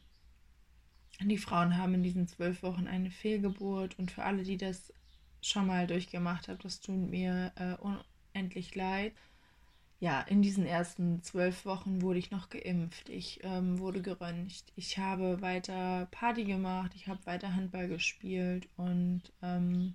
die 1.20 1.38
Frauen 1.38 1.78
haben 1.78 1.94
in 1.94 2.02
diesen 2.02 2.26
zwölf 2.28 2.62
Wochen 2.62 2.86
eine 2.86 3.10
Fehlgeburt 3.10 3.98
und 3.98 4.10
für 4.10 4.24
alle, 4.24 4.42
die 4.42 4.56
das 4.56 4.92
schon 5.40 5.66
mal 5.66 5.86
durchgemacht 5.86 6.48
haben, 6.48 6.58
das 6.62 6.80
tut 6.80 7.10
mir 7.10 7.52
äh, 7.56 7.74
unendlich 8.34 8.74
leid. 8.74 9.12
Ja, 10.00 10.20
in 10.22 10.42
diesen 10.42 10.66
ersten 10.66 11.22
zwölf 11.22 11.64
Wochen 11.64 12.02
wurde 12.02 12.18
ich 12.18 12.30
noch 12.30 12.50
geimpft, 12.50 13.08
ich 13.08 13.40
ähm, 13.42 13.78
wurde 13.78 14.02
geröntgt, 14.02 14.72
ich 14.76 14.98
habe 14.98 15.40
weiter 15.40 16.08
Party 16.10 16.44
gemacht, 16.44 16.92
ich 16.94 17.08
habe 17.08 17.24
weiter 17.26 17.54
Handball 17.54 17.88
gespielt 17.88 18.68
und 18.76 19.22
ähm, 19.42 19.94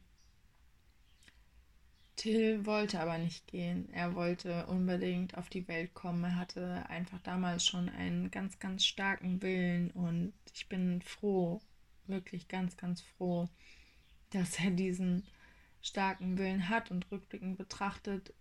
Till 2.20 2.66
wollte 2.66 3.00
aber 3.00 3.18
nicht 3.18 3.48
gehen. 3.48 3.88
Er 3.94 4.14
wollte 4.14 4.66
unbedingt 4.68 5.38
auf 5.38 5.48
die 5.48 5.66
Welt 5.70 5.94
kommen. 5.94 6.26
Er 6.26 6.36
hatte 6.36 6.86
einfach 6.90 7.22
damals 7.22 7.66
schon 7.66 7.88
einen 7.88 8.30
ganz, 8.30 8.60
ganz 8.60 8.84
starken 8.84 9.42
Willen 9.42 9.90
und 9.92 10.34
ich 10.54 10.68
bin 10.68 11.02
froh, 11.02 11.62
wirklich 12.08 12.50
ganz, 12.50 12.76
ganz 12.76 13.00
froh, 13.00 13.48
dass 14.32 14.60
er 14.60 14.72
diesen 14.72 15.24
starken 15.82 16.38
Willen 16.38 16.68
hat 16.68 16.92
und 16.92 17.10
rückblickend 17.10 17.58
betrachtet, 17.58 18.34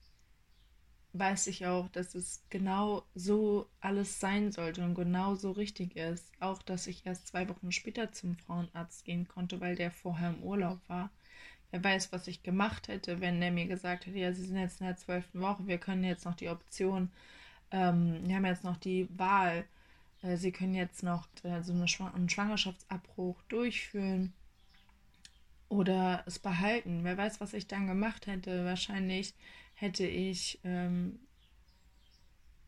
weiß 1.19 1.47
ich 1.49 1.67
auch, 1.67 1.89
dass 1.89 2.15
es 2.15 2.43
genau 2.51 3.05
so 3.15 3.69
alles 3.81 4.21
sein 4.21 4.53
sollte 4.53 4.85
und 4.85 4.95
genau 4.95 5.35
so 5.35 5.51
richtig 5.53 5.97
ist. 5.97 6.31
Auch, 6.41 6.63
dass 6.63 6.87
ich 6.87 7.07
erst 7.07 7.29
zwei 7.29 7.49
Wochen 7.49 7.73
später 7.73 8.13
zum 8.13 8.37
Frauenarzt 8.37 9.05
gehen 9.05 9.27
konnte, 9.29 9.61
weil 9.61 9.77
der 9.77 9.91
vorher 9.91 10.31
im 10.31 10.43
Urlaub 10.43 10.81
war. 10.89 11.11
Wer 11.71 11.85
weiß, 11.85 12.13
was 12.13 12.29
ich 12.29 12.43
gemacht 12.43 12.89
hätte, 12.89 13.21
wenn 13.21 13.41
der 13.41 13.51
mir 13.51 13.67
gesagt 13.67 14.07
hätte, 14.07 14.19
ja, 14.19 14.33
Sie 14.33 14.45
sind 14.45 14.57
jetzt 14.57 14.81
in 14.81 14.87
der 14.87 14.97
zwölften 14.97 15.41
Woche, 15.41 15.67
wir 15.67 15.79
können 15.79 16.05
jetzt 16.05 16.25
noch 16.25 16.35
die 16.35 16.49
Option, 16.49 17.11
ähm, 17.71 18.27
wir 18.27 18.37
haben 18.37 18.47
jetzt 18.47 18.65
noch 18.65 18.79
die 18.79 19.09
Wahl, 19.19 19.65
äh, 20.23 20.37
Sie 20.37 20.53
können 20.53 20.75
jetzt 20.75 21.03
noch 21.03 21.29
äh, 21.43 21.63
so 21.63 21.73
eine 21.75 21.89
Schwang 21.89 22.15
einen 22.15 22.31
Schwangerschaftsabbruch 22.31 23.43
durchführen 23.49 24.33
oder 25.69 26.23
es 26.27 26.39
behalten. 26.39 27.01
Wer 27.05 27.17
weiß, 27.17 27.41
was 27.41 27.53
ich 27.53 27.67
dann 27.67 27.87
gemacht 27.87 28.27
hätte. 28.27 28.65
Wahrscheinlich 28.65 29.35
hätte 29.79 30.07
ich 30.07 30.61
ähm, 30.65 31.21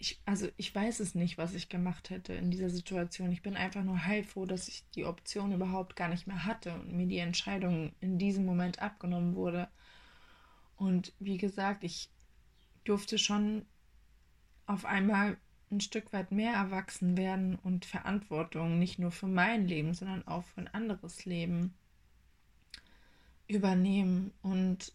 ich, 0.01 0.19
also 0.25 0.49
ich 0.57 0.75
weiß 0.75 1.01
es 1.01 1.15
nicht, 1.15 1.37
was 1.37 1.55
ich 1.55 1.69
gemacht 1.69 2.09
hätte 2.09 2.33
in 2.33 2.51
dieser 2.51 2.71
Situation. 2.71 3.31
Ich 3.33 3.43
bin 3.43 3.55
einfach 3.55 3.85
nur 3.85 4.03
heilfroh, 4.07 4.47
dass 4.47 4.67
ich 4.67 4.83
die 4.95 5.05
Option 5.05 5.53
überhaupt 5.53 5.95
gar 5.95 6.09
nicht 6.09 6.27
mehr 6.27 6.47
hatte 6.47 6.73
und 6.73 6.93
mir 6.95 7.07
die 7.07 7.19
Entscheidung 7.19 7.93
in 8.01 8.19
diesem 8.19 8.47
Moment 8.47 8.81
abgenommen 8.81 9.37
wurde. 9.37 9.69
Und 10.77 11.13
wie 11.19 11.37
gesagt, 11.37 11.85
ich 11.85 12.09
durfte 12.85 13.19
schon 13.19 13.67
auf 14.65 14.87
einmal 14.87 15.37
ein 15.71 15.83
Stück 15.83 16.15
weit 16.15 16.33
mehr 16.33 16.55
erwachsen 16.55 17.19
werden 17.19 17.57
und 17.57 17.85
Verantwortung 17.85 18.79
nicht 18.79 18.99
nur 18.99 19.11
für 19.11 19.29
mein 19.29 19.69
Leben, 19.69 19.93
sondern 19.93 20.27
auch 20.27 20.45
für 20.45 20.63
ein 20.63 20.69
anderes 20.69 21.27
Leben 21.27 21.75
übernehmen. 23.49 24.33
Und 24.41 24.95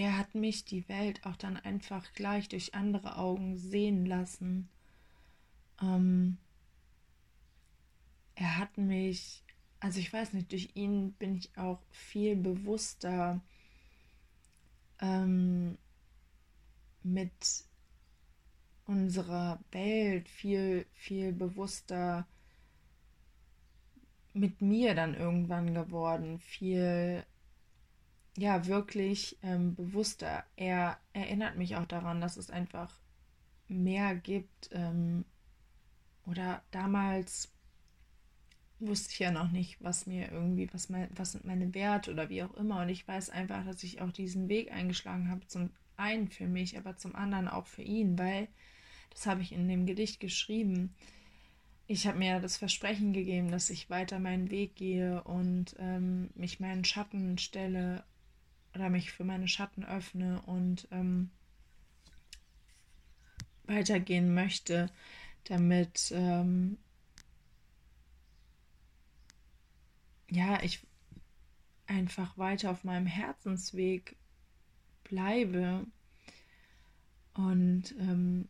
er 0.00 0.16
hat 0.16 0.34
mich 0.34 0.64
die 0.64 0.88
Welt 0.88 1.26
auch 1.26 1.36
dann 1.36 1.58
einfach 1.58 2.14
gleich 2.14 2.48
durch 2.48 2.74
andere 2.74 3.18
Augen 3.18 3.58
sehen 3.58 4.06
lassen. 4.06 4.70
Ähm, 5.82 6.38
er 8.34 8.56
hat 8.56 8.78
mich, 8.78 9.44
also 9.78 10.00
ich 10.00 10.10
weiß 10.10 10.32
nicht, 10.32 10.52
durch 10.52 10.70
ihn 10.72 11.12
bin 11.12 11.36
ich 11.36 11.54
auch 11.58 11.82
viel 11.90 12.34
bewusster 12.34 13.42
ähm, 15.02 15.76
mit 17.02 17.64
unserer 18.86 19.60
Welt, 19.70 20.30
viel, 20.30 20.86
viel 20.94 21.34
bewusster 21.34 22.26
mit 24.32 24.62
mir 24.62 24.94
dann 24.94 25.14
irgendwann 25.14 25.74
geworden, 25.74 26.38
viel 26.38 27.22
ja 28.36 28.66
wirklich 28.66 29.38
ähm, 29.42 29.74
bewusster. 29.74 30.44
Er 30.56 30.98
erinnert 31.12 31.56
mich 31.56 31.76
auch 31.76 31.86
daran, 31.86 32.20
dass 32.20 32.36
es 32.36 32.50
einfach 32.50 32.98
mehr 33.68 34.14
gibt. 34.14 34.70
Ähm, 34.72 35.24
oder 36.26 36.62
damals 36.70 37.50
wusste 38.78 39.12
ich 39.12 39.18
ja 39.18 39.30
noch 39.30 39.50
nicht, 39.50 39.82
was 39.82 40.06
mir 40.06 40.30
irgendwie, 40.30 40.72
was, 40.72 40.88
mein, 40.88 41.08
was 41.14 41.32
sind 41.32 41.44
meine 41.44 41.74
Werte 41.74 42.12
oder 42.12 42.28
wie 42.28 42.42
auch 42.42 42.54
immer. 42.54 42.82
Und 42.82 42.88
ich 42.88 43.06
weiß 43.06 43.30
einfach, 43.30 43.64
dass 43.64 43.82
ich 43.82 44.00
auch 44.00 44.12
diesen 44.12 44.48
Weg 44.48 44.72
eingeschlagen 44.72 45.30
habe. 45.30 45.46
Zum 45.46 45.70
einen 45.96 46.28
für 46.28 46.46
mich, 46.46 46.78
aber 46.78 46.96
zum 46.96 47.14
anderen 47.14 47.48
auch 47.48 47.66
für 47.66 47.82
ihn, 47.82 48.18
weil 48.18 48.48
das 49.10 49.26
habe 49.26 49.42
ich 49.42 49.52
in 49.52 49.68
dem 49.68 49.86
Gedicht 49.86 50.20
geschrieben. 50.20 50.94
Ich 51.86 52.06
habe 52.06 52.18
mir 52.18 52.40
das 52.40 52.56
Versprechen 52.56 53.12
gegeben, 53.12 53.50
dass 53.50 53.68
ich 53.68 53.90
weiter 53.90 54.18
meinen 54.18 54.50
Weg 54.50 54.76
gehe 54.76 55.22
und 55.24 55.74
ähm, 55.78 56.30
mich 56.34 56.60
meinen 56.60 56.84
Schatten 56.84 57.36
stelle 57.36 58.04
oder 58.74 58.88
mich 58.88 59.12
für 59.12 59.24
meine 59.24 59.48
Schatten 59.48 59.84
öffne 59.84 60.42
und 60.42 60.88
ähm, 60.90 61.30
weitergehen 63.64 64.34
möchte, 64.34 64.90
damit 65.44 66.12
ähm, 66.14 66.78
ja, 70.28 70.62
ich 70.62 70.80
einfach 71.86 72.38
weiter 72.38 72.70
auf 72.70 72.84
meinem 72.84 73.06
Herzensweg 73.06 74.16
bleibe 75.02 75.86
und 77.34 77.92
ähm, 77.98 78.48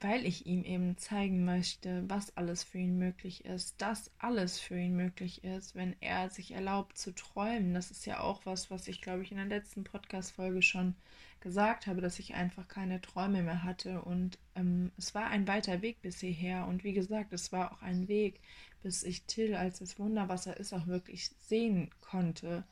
weil 0.00 0.26
ich 0.26 0.46
ihm 0.46 0.64
eben 0.64 0.98
zeigen 0.98 1.44
möchte, 1.44 2.04
was 2.08 2.36
alles 2.36 2.62
für 2.64 2.78
ihn 2.78 2.98
möglich 2.98 3.44
ist, 3.44 3.80
dass 3.80 4.10
alles 4.18 4.58
für 4.58 4.78
ihn 4.78 4.96
möglich 4.96 5.44
ist, 5.44 5.74
wenn 5.74 5.96
er 6.00 6.30
sich 6.30 6.52
erlaubt 6.52 6.98
zu 6.98 7.14
träumen. 7.14 7.74
Das 7.74 7.90
ist 7.90 8.04
ja 8.06 8.20
auch 8.20 8.44
was, 8.44 8.70
was 8.70 8.88
ich, 8.88 9.00
glaube 9.00 9.22
ich, 9.22 9.30
in 9.30 9.38
der 9.38 9.46
letzten 9.46 9.84
Podcast-Folge 9.84 10.62
schon 10.62 10.94
gesagt 11.40 11.86
habe, 11.86 12.00
dass 12.00 12.18
ich 12.18 12.34
einfach 12.34 12.68
keine 12.68 13.00
Träume 13.00 13.42
mehr 13.42 13.62
hatte. 13.62 14.02
Und 14.02 14.38
ähm, 14.56 14.90
es 14.98 15.14
war 15.14 15.28
ein 15.28 15.46
weiter 15.46 15.80
Weg 15.82 16.02
bis 16.02 16.20
hierher. 16.20 16.66
Und 16.66 16.84
wie 16.84 16.92
gesagt, 16.92 17.32
es 17.32 17.52
war 17.52 17.72
auch 17.72 17.82
ein 17.82 18.08
Weg, 18.08 18.40
bis 18.82 19.04
ich 19.04 19.24
Till 19.24 19.54
als 19.54 19.78
das 19.78 19.98
Wunder, 19.98 20.28
was 20.28 20.46
er 20.46 20.58
ist, 20.58 20.72
auch 20.72 20.86
wirklich 20.86 21.30
sehen 21.40 21.90
konnte. 22.00 22.64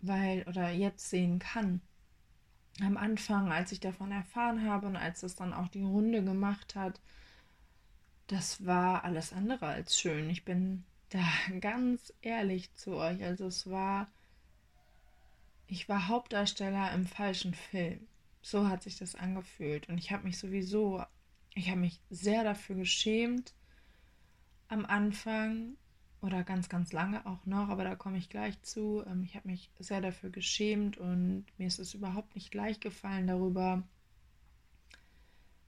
Weil, 0.00 0.44
oder 0.48 0.70
jetzt 0.70 1.10
sehen 1.10 1.38
kann 1.38 1.80
am 2.80 2.96
Anfang, 2.96 3.50
als 3.50 3.72
ich 3.72 3.80
davon 3.80 4.12
erfahren 4.12 4.64
habe 4.68 4.86
und 4.86 4.96
als 4.96 5.22
es 5.22 5.34
dann 5.34 5.52
auch 5.52 5.68
die 5.68 5.82
Runde 5.82 6.22
gemacht 6.22 6.74
hat, 6.74 7.00
das 8.28 8.64
war 8.64 9.04
alles 9.04 9.32
andere 9.32 9.66
als 9.66 9.98
schön. 9.98 10.30
Ich 10.30 10.44
bin 10.44 10.84
da 11.08 11.24
ganz 11.60 12.12
ehrlich 12.20 12.72
zu 12.74 12.96
euch. 12.96 13.22
Also 13.22 13.46
es 13.46 13.68
war, 13.70 14.08
ich 15.66 15.88
war 15.88 16.08
Hauptdarsteller 16.08 16.92
im 16.92 17.06
falschen 17.06 17.54
Film. 17.54 18.06
So 18.42 18.68
hat 18.68 18.82
sich 18.82 18.96
das 18.96 19.14
angefühlt. 19.14 19.88
Und 19.88 19.98
ich 19.98 20.12
habe 20.12 20.24
mich 20.24 20.38
sowieso, 20.38 21.02
ich 21.54 21.70
habe 21.70 21.80
mich 21.80 22.00
sehr 22.10 22.44
dafür 22.44 22.76
geschämt 22.76 23.54
am 24.68 24.84
Anfang 24.84 25.76
oder 26.20 26.42
ganz, 26.42 26.68
ganz 26.68 26.92
lange 26.92 27.24
auch 27.26 27.46
noch, 27.46 27.68
aber 27.68 27.84
da 27.84 27.94
komme 27.94 28.18
ich 28.18 28.28
gleich 28.28 28.60
zu. 28.62 29.04
Ähm, 29.06 29.22
ich 29.22 29.36
habe 29.36 29.48
mich 29.48 29.70
sehr 29.78 30.00
dafür 30.00 30.30
geschämt 30.30 30.98
und 30.98 31.46
mir 31.58 31.66
ist 31.66 31.78
es 31.78 31.94
überhaupt 31.94 32.34
nicht 32.34 32.54
leicht 32.54 32.80
gefallen, 32.80 33.26
darüber 33.26 33.82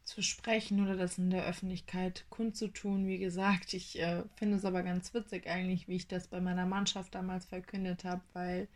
zu 0.04 0.22
sprechen 0.22 0.82
oder 0.82 0.96
das 0.96 1.18
in 1.18 1.30
der 1.30 1.46
Öffentlichkeit 1.46 2.24
kundzutun. 2.30 3.06
Wie 3.06 3.18
gesagt, 3.18 3.74
ich 3.74 4.00
äh, 4.00 4.24
finde 4.34 4.56
es 4.56 4.64
aber 4.64 4.82
ganz 4.82 5.14
witzig 5.14 5.46
eigentlich, 5.46 5.86
wie 5.86 5.96
ich 5.96 6.08
das 6.08 6.26
bei 6.26 6.40
meiner 6.40 6.66
Mannschaft 6.66 7.14
damals 7.14 7.46
verkündet 7.46 8.04
habe, 8.04 8.22
weil 8.32 8.66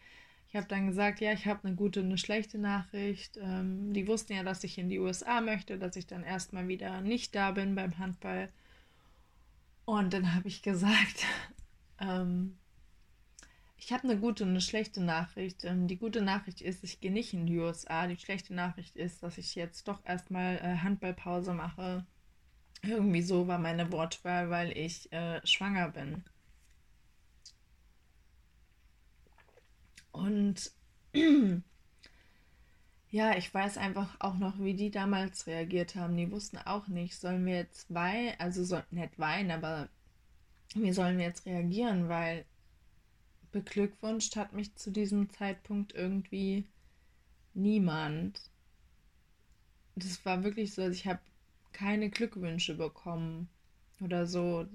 ich 0.49 0.57
habe 0.57 0.69
dann 0.69 0.87
gesagt, 0.87 1.21
ja, 1.21 1.33
ich 1.33 1.47
habe 1.47 1.67
eine 1.67 1.75
gute 1.75 1.99
und 1.99 2.07
eine 2.07 2.19
schlechte 2.19 2.59
Nachricht. 2.59 3.37
Ähm, 3.43 3.93
die 3.93 4.07
wussten 4.07 4.35
ja, 4.35 4.45
dass 4.45 4.63
ich 4.63 4.79
in 4.79 4.89
die 4.89 5.01
USA 5.01 5.41
möchte, 5.41 5.77
dass 5.77 5.97
ich 5.97 6.07
dann 6.07 6.23
erstmal 6.23 6.69
wieder 6.69 7.01
nicht 7.01 7.35
da 7.35 7.51
bin 7.51 7.75
beim 7.75 7.99
Handball. 7.99 8.49
Und 9.85 10.15
dann 10.15 10.35
habe 10.35 10.47
ich 10.47 10.63
gesagt, 10.63 11.27
ähm, 12.05 12.59
ich 13.77 13.93
habe 13.93 14.05
eine 14.05 14.19
gute 14.19 14.45
und 14.45 14.51
eine 14.51 14.61
schlechte 14.61 15.03
Nachricht. 15.03 15.65
Ähm, 15.65 15.89
die 15.89 15.99
gute 15.99 16.23
Nachricht 16.23 16.61
ist, 16.63 16.85
ich 16.85 17.01
gehe 17.01 17.13
nicht 17.13 17.35
in 17.35 17.47
die 17.47 17.59
USA. 17.59 18.07
Die 18.07 18.17
schlechte 18.17 18.55
Nachricht 18.55 18.97
ist, 18.97 19.23
dass 19.23 19.39
ich 19.39 19.55
jetzt 19.55 19.89
doch 19.89 20.05
erstmal 20.05 20.57
äh, 20.57 20.79
Handballpause 20.79 21.53
mache. 21.53 22.07
Irgendwie 22.83 23.23
so 23.23 23.47
war 23.47 23.59
meine 23.59 23.93
Wortwahl, 23.93 24.51
weil 24.51 24.77
ich 24.77 25.13
äh, 25.13 25.41
schwanger 25.47 25.91
bin. 25.91 26.25
Und 30.13 30.71
ja, 33.11 33.37
ich 33.37 33.53
weiß 33.53 33.79
einfach 33.79 34.17
auch 34.21 34.35
noch, 34.35 34.59
wie 34.61 34.75
die 34.75 34.91
damals 34.91 35.47
reagiert 35.47 35.95
haben. 35.95 36.17
Die 36.17 36.31
wussten 36.31 36.59
auch 36.59 36.89
nicht, 36.89 37.17
sollen 37.17 37.45
wir 37.45 37.57
jetzt 37.57 37.93
weinen, 37.93 38.35
also 38.39 38.65
so, 38.65 38.81
nicht 38.91 39.19
weinen, 39.19 39.51
aber 39.51 39.89
wie 40.75 40.93
sollen 40.93 41.19
wir 41.19 41.25
jetzt 41.25 41.47
reagieren, 41.47 42.09
weil 42.09 42.45
beglückwünscht 43.53 44.37
hat 44.37 44.53
mich 44.53 44.75
zu 44.75 44.91
diesem 44.91 45.31
Zeitpunkt 45.31 45.95
irgendwie 45.95 46.65
niemand. 47.55 48.51
Das 49.95 50.25
war 50.25 50.43
wirklich 50.43 50.75
so, 50.75 50.83
also 50.83 50.93
ich 50.93 51.07
habe 51.07 51.21
keine 51.73 52.11
Glückwünsche 52.11 52.75
bekommen 52.75 53.49
oder 54.01 54.27
so, 54.27 54.67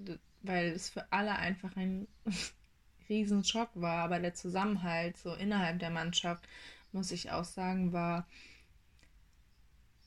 weil 0.42 0.68
es 0.68 0.90
für 0.90 1.12
alle 1.12 1.36
einfach 1.36 1.76
ein 1.76 2.08
Riesenschock 3.10 3.70
war. 3.76 4.04
Aber 4.04 4.20
der 4.20 4.34
Zusammenhalt 4.34 5.18
so 5.18 5.34
innerhalb 5.34 5.80
der 5.80 5.90
Mannschaft, 5.90 6.48
muss 6.94 7.12
ich 7.12 7.32
auch 7.32 7.44
sagen, 7.44 7.92
war 7.92 8.26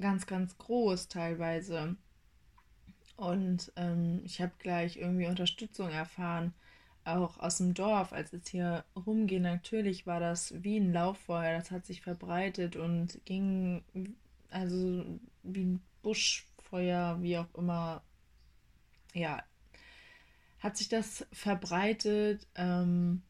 ganz, 0.01 0.27
ganz 0.27 0.57
groß 0.57 1.09
teilweise. 1.09 1.97
Und 3.23 3.71
ähm, 3.77 4.21
ich 4.25 4.41
habe 4.41 4.51
gleich 4.59 4.97
irgendwie 4.97 5.29
Unterstützung 5.29 5.91
erfahren, 5.91 6.53
auch 7.05 7.39
aus 7.39 7.59
dem 7.59 7.73
Dorf, 7.73 8.13
als 8.13 8.33
es 8.33 8.49
hier 8.49 8.85
rumging. 8.97 9.43
Natürlich 9.43 10.09
war 10.09 10.19
das 10.19 10.53
wie 10.65 10.79
ein 10.79 10.93
Lauffeuer, 10.93 11.57
das 11.57 11.71
hat 11.71 11.87
sich 11.87 12.03
verbreitet 12.03 12.75
und 12.75 13.25
ging 13.25 13.85
also 14.51 15.21
wie 15.45 15.65
ein 15.65 15.83
Buschfeuer, 16.03 17.23
wie 17.23 17.39
auch 17.39 17.55
immer. 17.55 18.03
Ja, 19.15 19.45
hat 20.59 20.77
sich 20.77 20.89
das 20.89 21.25
verbreitet. 21.31 22.49
Ähm, 22.57 23.23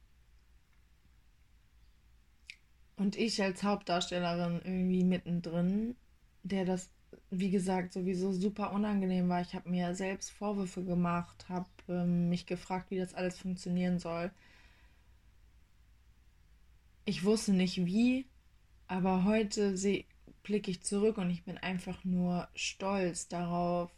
und 2.96 3.16
ich 3.16 3.42
als 3.42 3.62
Hauptdarstellerin 3.62 4.62
irgendwie 4.64 5.04
mittendrin, 5.04 5.96
der 6.44 6.64
das, 6.64 6.88
wie 7.34 7.50
gesagt, 7.50 7.94
sowieso 7.94 8.30
super 8.32 8.72
unangenehm 8.72 9.30
war. 9.30 9.40
Ich 9.40 9.54
habe 9.54 9.70
mir 9.70 9.94
selbst 9.94 10.30
Vorwürfe 10.30 10.84
gemacht, 10.84 11.48
habe 11.48 11.66
ähm, 11.88 12.28
mich 12.28 12.44
gefragt, 12.44 12.90
wie 12.90 12.98
das 12.98 13.14
alles 13.14 13.38
funktionieren 13.38 13.98
soll. 13.98 14.30
Ich 17.06 17.24
wusste 17.24 17.54
nicht 17.54 17.86
wie, 17.86 18.26
aber 18.86 19.24
heute 19.24 19.74
blicke 20.42 20.70
ich 20.70 20.82
zurück 20.82 21.16
und 21.16 21.30
ich 21.30 21.42
bin 21.42 21.56
einfach 21.56 22.04
nur 22.04 22.48
stolz 22.54 23.28
darauf, 23.28 23.90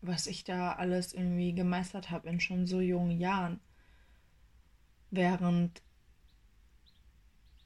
was 0.00 0.26
ich 0.26 0.42
da 0.42 0.72
alles 0.72 1.12
irgendwie 1.12 1.52
gemeistert 1.52 2.10
habe 2.10 2.30
in 2.30 2.40
schon 2.40 2.66
so 2.66 2.80
jungen 2.80 3.20
Jahren. 3.20 3.60
Während 5.10 5.82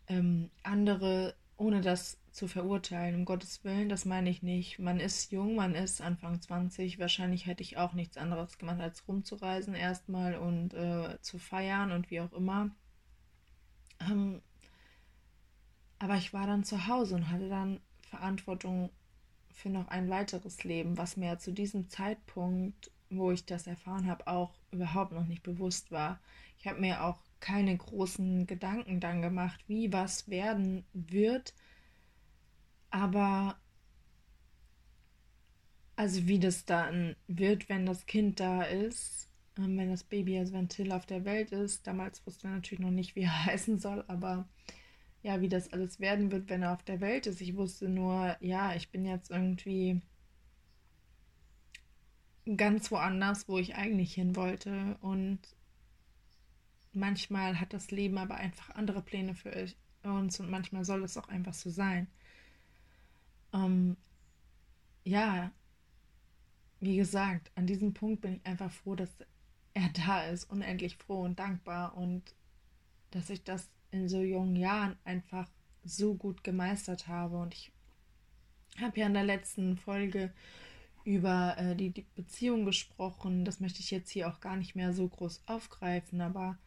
ähm, 0.09 0.50
andere, 0.64 1.37
ohne 1.57 1.81
das 1.81 2.19
zu 2.34 2.48
verurteilen, 2.48 3.14
um 3.14 3.24
Gottes 3.24 3.62
Willen, 3.62 3.88
das 3.88 4.04
meine 4.04 4.28
ich 4.28 4.42
nicht. 4.42 4.80
Man 4.80 4.98
ist 4.98 5.30
jung, 5.30 5.54
man 5.54 5.76
ist 5.76 6.00
Anfang 6.00 6.40
20. 6.42 6.98
Wahrscheinlich 6.98 7.46
hätte 7.46 7.62
ich 7.62 7.76
auch 7.76 7.92
nichts 7.92 8.16
anderes 8.16 8.58
gemacht, 8.58 8.80
als 8.80 9.06
rumzureisen 9.06 9.76
erstmal 9.76 10.34
und 10.34 10.74
äh, 10.74 11.16
zu 11.20 11.38
feiern 11.38 11.92
und 11.92 12.10
wie 12.10 12.20
auch 12.20 12.32
immer. 12.32 12.70
Ähm, 14.00 14.42
aber 16.00 16.16
ich 16.16 16.32
war 16.34 16.48
dann 16.48 16.64
zu 16.64 16.88
Hause 16.88 17.14
und 17.14 17.30
hatte 17.30 17.48
dann 17.48 17.80
Verantwortung 18.10 18.90
für 19.52 19.70
noch 19.70 19.86
ein 19.86 20.10
weiteres 20.10 20.64
Leben, 20.64 20.98
was 20.98 21.16
mir 21.16 21.38
zu 21.38 21.52
diesem 21.52 21.88
Zeitpunkt, 21.88 22.90
wo 23.10 23.30
ich 23.30 23.46
das 23.46 23.68
erfahren 23.68 24.08
habe, 24.08 24.26
auch 24.26 24.54
überhaupt 24.72 25.12
noch 25.12 25.26
nicht 25.26 25.44
bewusst 25.44 25.92
war. 25.92 26.18
Ich 26.58 26.66
habe 26.66 26.80
mir 26.80 27.04
auch 27.04 27.20
keine 27.38 27.76
großen 27.76 28.48
Gedanken 28.48 28.98
dann 28.98 29.22
gemacht, 29.22 29.60
wie 29.68 29.92
was 29.92 30.28
werden 30.28 30.84
wird. 30.92 31.54
Aber 32.94 33.56
also 35.96 36.28
wie 36.28 36.38
das 36.38 36.64
dann 36.64 37.16
wird, 37.26 37.69
wenn 37.69 37.86
das 37.86 38.06
Kind 38.06 38.38
da 38.38 38.62
ist, 38.62 39.28
ähm, 39.58 39.76
wenn 39.76 39.90
das 39.90 40.04
Baby, 40.04 40.38
also 40.38 40.52
wenn 40.52 40.69
Till 40.69 40.92
auf 40.92 41.04
der 41.04 41.25
Welt 41.25 41.50
ist. 41.50 41.88
Damals 41.88 42.25
wusste 42.25 42.47
man 42.47 42.56
natürlich 42.58 42.78
noch 42.78 42.92
nicht, 42.92 43.16
wie 43.16 43.23
er 43.23 43.47
heißen 43.47 43.80
soll, 43.80 44.04
aber 44.06 44.49
ja, 45.25 45.40
wie 45.40 45.49
das 45.49 45.73
alles 45.73 45.99
werden 45.99 46.30
wird, 46.30 46.49
wenn 46.49 46.62
er 46.62 46.73
auf 46.73 46.84
der 46.84 47.00
Welt 47.00 47.26
ist. 47.26 47.40
Ich 47.40 47.56
wusste 47.56 47.88
nur, 47.88 48.36
ja, 48.40 48.76
ich 48.76 48.90
bin 48.90 49.04
jetzt 49.04 49.30
irgendwie 49.30 50.00
ganz 52.56 52.92
woanders, 52.92 53.49
wo 53.49 53.58
ich 53.58 53.75
eigentlich 53.75 54.14
hin 54.14 54.36
wollte. 54.36 54.99
Und 55.00 55.40
manchmal 56.92 57.58
hat 57.58 57.73
das 57.73 57.90
Leben 57.90 58.19
aber 58.19 58.36
einfach 58.36 58.71
andere 58.76 59.02
Pläne 59.02 59.34
für 59.34 59.66
uns 60.04 60.38
und 60.38 60.49
manchmal 60.49 60.84
soll 60.84 61.02
es 61.02 61.16
auch 61.16 61.28
einfach 61.28 61.54
so 61.54 61.71
sein. 61.71 62.06
Ähm, 63.54 63.97
ja, 65.04 65.52
wie 66.80 66.97
gesagt, 66.97 67.50
an 67.54 67.67
diesem 67.67 67.95
Punkt 67.95 68.21
bin 68.21 68.36
ich 68.36 68.47
einfach 68.47 68.71
froh, 68.71 68.95
dass 68.95 69.10
er 69.73 69.88
da 69.90 70.25
ist, 70.25 70.45
unendlich 70.50 70.97
froh 70.97 71.23
und 71.23 71.38
dankbar 71.38 71.97
und 71.97 72.34
dass 73.10 73.30
ich 73.30 73.45
das 73.45 73.71
in 73.90 74.08
so 74.08 74.21
jungen 74.21 74.56
Jahren 74.56 74.97
einfach 75.04 75.49
so 75.84 76.14
gut 76.14 76.43
gemeistert 76.45 77.06
habe. 77.08 77.38
Und 77.38 77.54
ich 77.54 77.73
habe 78.80 78.99
ja 78.99 79.06
in 79.06 79.14
der 79.14 79.25
letzten 79.25 79.76
Folge 79.76 80.32
über 81.04 81.56
äh, 81.58 81.76
die, 81.76 81.90
die 81.90 82.06
Beziehung 82.14 82.64
gesprochen. 82.64 83.45
Das 83.45 83.60
möchte 83.60 83.80
ich 83.80 83.90
jetzt 83.90 84.10
hier 84.10 84.28
auch 84.28 84.40
gar 84.40 84.56
nicht 84.56 84.75
mehr 84.75 84.93
so 84.93 85.08
groß 85.08 85.43
aufgreifen, 85.47 86.21
aber 86.21 86.58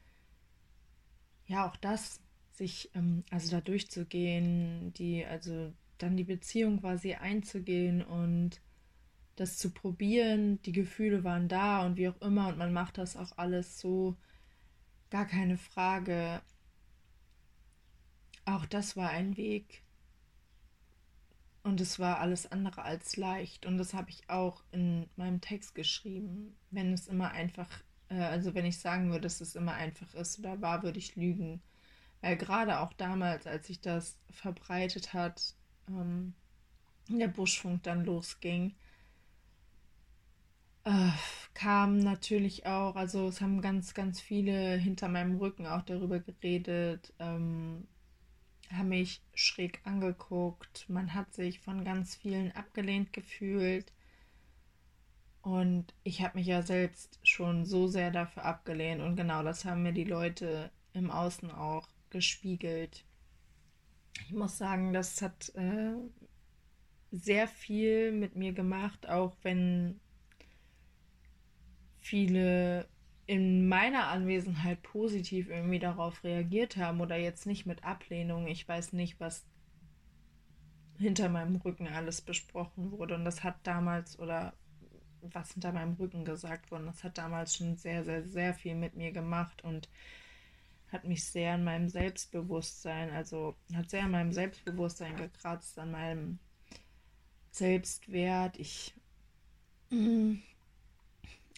ja, 1.47 1.67
auch 1.67 1.75
das, 1.77 2.21
sich 2.53 2.89
ähm, 2.95 3.23
also 3.29 3.51
da 3.51 3.61
durchzugehen, 3.61 4.93
die, 4.93 5.25
also 5.25 5.73
dann 5.97 6.17
die 6.17 6.23
Beziehung 6.23 6.79
quasi 6.81 7.13
einzugehen 7.15 8.01
und 8.03 8.61
das 9.35 9.57
zu 9.57 9.71
probieren, 9.71 10.61
die 10.63 10.71
Gefühle 10.71 11.23
waren 11.23 11.47
da 11.47 11.85
und 11.85 11.97
wie 11.97 12.09
auch 12.09 12.19
immer 12.21 12.47
und 12.47 12.57
man 12.57 12.73
macht 12.73 12.97
das 12.97 13.15
auch 13.15 13.37
alles 13.37 13.79
so, 13.79 14.17
gar 15.09 15.25
keine 15.25 15.57
Frage. 15.57 16.41
Auch 18.45 18.65
das 18.65 18.95
war 18.95 19.09
ein 19.09 19.37
Weg. 19.37 19.83
Und 21.63 21.81
es 21.81 21.99
war 21.99 22.19
alles 22.19 22.49
andere 22.49 22.83
als 22.83 23.17
leicht. 23.17 23.65
Und 23.65 23.77
das 23.77 23.93
habe 23.93 24.09
ich 24.09 24.29
auch 24.29 24.63
in 24.71 25.09
meinem 25.17 25.41
Text 25.41 25.75
geschrieben. 25.75 26.55
Wenn 26.71 26.93
es 26.93 27.07
immer 27.07 27.31
einfach, 27.31 27.69
äh, 28.09 28.15
also 28.15 28.55
wenn 28.55 28.65
ich 28.65 28.79
sagen 28.79 29.09
würde, 29.09 29.21
dass 29.21 29.41
es 29.41 29.55
immer 29.55 29.73
einfach 29.73 30.13
ist 30.15 30.39
oder 30.39 30.61
war, 30.61 30.83
würde 30.83 30.99
ich 30.99 31.17
lügen. 31.17 31.61
Weil 32.21 32.37
gerade 32.37 32.79
auch 32.79 32.93
damals, 32.93 33.47
als 33.47 33.67
sich 33.67 33.81
das 33.81 34.17
verbreitet 34.31 35.13
hat, 35.13 35.56
ähm, 35.89 36.33
der 37.09 37.27
Buschfunk 37.27 37.83
dann 37.83 38.05
losging, 38.05 38.75
äh, 40.85 41.11
kam 41.53 41.99
natürlich 41.99 42.65
auch, 42.65 42.95
also 42.95 43.27
es 43.27 43.41
haben 43.41 43.61
ganz, 43.61 43.93
ganz 43.93 44.21
viele 44.21 44.77
hinter 44.77 45.07
meinem 45.09 45.37
Rücken 45.37 45.67
auch 45.67 45.81
darüber 45.81 46.19
geredet, 46.19 47.13
ähm, 47.19 47.87
haben 48.71 48.89
mich 48.89 49.21
schräg 49.33 49.81
angeguckt. 49.85 50.85
Man 50.89 51.13
hat 51.13 51.33
sich 51.33 51.59
von 51.59 51.83
ganz 51.83 52.15
vielen 52.15 52.51
abgelehnt 52.53 53.13
gefühlt. 53.13 53.91
Und 55.41 55.93
ich 56.03 56.21
habe 56.21 56.37
mich 56.37 56.47
ja 56.47 56.61
selbst 56.61 57.19
schon 57.23 57.65
so 57.65 57.87
sehr 57.87 58.11
dafür 58.11 58.45
abgelehnt. 58.45 59.01
Und 59.01 59.15
genau 59.15 59.43
das 59.43 59.65
haben 59.65 59.83
mir 59.83 59.93
die 59.93 60.03
Leute 60.03 60.71
im 60.93 61.11
Außen 61.11 61.51
auch 61.51 61.87
gespiegelt. 62.09 63.05
Ich 64.25 64.33
muss 64.33 64.57
sagen, 64.57 64.93
das 64.93 65.21
hat 65.21 65.53
äh, 65.55 65.93
sehr 67.11 67.47
viel 67.47 68.11
mit 68.11 68.35
mir 68.35 68.53
gemacht, 68.53 69.07
auch 69.07 69.35
wenn 69.43 69.99
viele 71.99 72.87
in 73.25 73.67
meiner 73.67 74.07
Anwesenheit 74.07 74.81
positiv 74.83 75.49
irgendwie 75.49 75.79
darauf 75.79 76.23
reagiert 76.23 76.77
haben 76.77 77.01
oder 77.01 77.17
jetzt 77.17 77.45
nicht 77.45 77.65
mit 77.65 77.83
Ablehnung. 77.83 78.47
Ich 78.47 78.67
weiß 78.67 78.93
nicht, 78.93 79.19
was 79.19 79.45
hinter 80.97 81.29
meinem 81.29 81.57
Rücken 81.57 81.87
alles 81.87 82.21
besprochen 82.21 82.91
wurde. 82.91 83.15
Und 83.15 83.25
das 83.25 83.43
hat 83.43 83.55
damals 83.63 84.17
oder 84.19 84.53
was 85.21 85.51
hinter 85.51 85.73
meinem 85.73 85.93
Rücken 85.93 86.25
gesagt 86.25 86.71
wurde, 86.71 86.85
das 86.85 87.03
hat 87.03 87.17
damals 87.17 87.55
schon 87.55 87.75
sehr, 87.75 88.03
sehr, 88.03 88.23
sehr 88.23 88.53
viel 88.53 88.75
mit 88.75 88.95
mir 88.95 89.11
gemacht 89.11 89.63
und 89.63 89.89
hat 90.91 91.03
mich 91.03 91.23
sehr 91.25 91.53
an 91.53 91.63
meinem 91.63 91.89
Selbstbewusstsein, 91.89 93.11
also 93.11 93.55
hat 93.73 93.89
sehr 93.89 94.03
an 94.03 94.11
meinem 94.11 94.31
Selbstbewusstsein 94.31 95.17
gekratzt, 95.17 95.77
an 95.79 95.91
meinem 95.91 96.39
Selbstwert. 97.51 98.57
Ich 98.57 98.93
mm, 99.89 100.35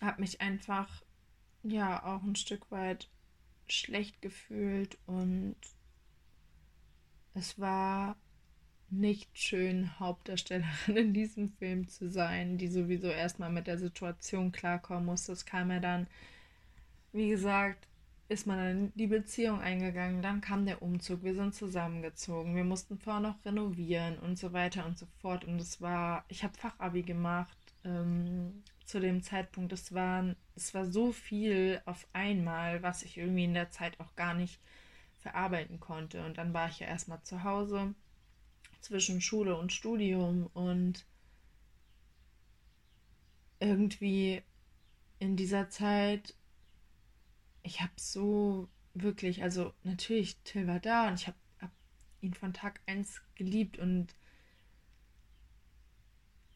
habe 0.02 0.22
mich 0.22 0.42
einfach 0.42 1.04
ja 1.64 2.04
auch 2.04 2.24
ein 2.24 2.36
Stück 2.36 2.72
weit 2.72 3.10
schlecht 3.68 4.22
gefühlt 4.22 4.98
und 5.06 5.56
es 7.36 7.60
war 7.60 8.16
nicht 8.90 9.38
schön, 9.38 10.00
Hauptdarstellerin 10.00 10.98
in 10.98 11.14
diesem 11.14 11.50
Film 11.50 11.88
zu 11.88 12.10
sein, 12.10 12.58
die 12.58 12.68
sowieso 12.68 13.08
erstmal 13.08 13.52
mit 13.52 13.68
der 13.68 13.78
Situation 13.78 14.52
klarkommen 14.52 15.06
muss. 15.06 15.26
Das 15.26 15.46
kam 15.46 15.70
ja 15.70 15.80
dann, 15.80 16.08
wie 17.12 17.30
gesagt, 17.30 17.89
ist 18.30 18.46
man 18.46 18.58
dann 18.58 18.92
die 18.96 19.08
Beziehung 19.08 19.60
eingegangen, 19.60 20.22
dann 20.22 20.40
kam 20.40 20.66
der 20.68 20.84
Umzug, 20.84 21.24
wir 21.24 21.34
sind 21.34 21.56
zusammengezogen, 21.56 22.56
wir 22.56 22.64
mussten 22.64 23.00
vorher 23.00 23.22
noch 23.22 23.44
renovieren 23.44 24.20
und 24.20 24.38
so 24.38 24.54
weiter 24.54 24.86
und 24.86 25.00
so 25.00 25.08
fort. 25.20 25.46
Und 25.46 25.60
es 25.60 25.82
war, 25.82 26.26
ich 26.28 26.44
habe 26.44 26.54
Fachabi 26.56 27.02
gemacht 27.02 27.58
ähm, 27.84 28.64
zu 28.86 29.00
dem 29.00 29.24
Zeitpunkt. 29.24 29.74
Es 29.74 29.96
war, 29.96 30.36
es 30.56 30.76
war 30.76 30.86
so 30.86 31.12
viel 31.12 31.82
auf 31.86 32.08
einmal, 32.14 32.84
was 32.84 33.02
ich 33.02 33.18
irgendwie 33.18 33.46
in 33.46 33.56
der 33.56 33.72
Zeit 33.72 34.00
auch 34.00 34.16
gar 34.16 34.36
nicht 34.36 34.62
verarbeiten 35.18 35.80
konnte. 35.80 36.24
Und 36.24 36.38
dann 36.38 36.54
war 36.54 36.70
ich 36.70 36.80
ja 36.80 36.88
erstmal 36.88 37.24
zu 37.24 37.44
Hause 37.44 37.96
zwischen 38.80 39.22
Schule 39.22 39.58
und 39.58 39.74
Studium 39.74 40.52
und 40.54 41.04
irgendwie 43.60 44.44
in 45.18 45.36
dieser 45.36 45.70
Zeit 45.70 46.36
ich 47.70 47.82
habe 47.82 47.94
so 47.98 48.68
wirklich, 48.96 49.44
also 49.44 49.74
natürlich, 49.84 50.38
Till 50.44 50.66
war 50.66 50.80
da 50.80 51.08
und 51.08 51.14
ich 51.20 51.28
habe 51.28 51.38
hab 51.62 51.72
ihn 52.20 52.34
von 52.34 52.52
Tag 52.52 52.82
1 52.88 53.22
geliebt 53.36 53.78
und 53.78 54.16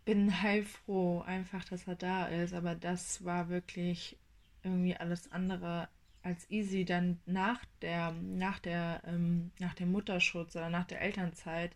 bin 0.05 0.41
heilfroh 0.41 1.21
einfach, 1.21 1.63
dass 1.65 1.87
er 1.87 1.95
da 1.95 2.25
ist. 2.25 2.53
Aber 2.53 2.73
das 2.73 3.23
war 3.23 3.49
wirklich 3.49 4.17
irgendwie 4.63 4.95
alles 4.95 5.31
andere 5.31 5.87
als 6.23 6.49
easy. 6.49 6.83
Dann 6.83 7.19
nach 7.27 7.63
der, 7.81 8.11
nach 8.13 8.57
der, 8.59 9.03
ähm, 9.05 9.51
nach 9.59 9.75
dem 9.75 9.91
Mutterschutz 9.91 10.55
oder 10.55 10.69
nach 10.69 10.85
der 10.85 11.01
Elternzeit 11.01 11.75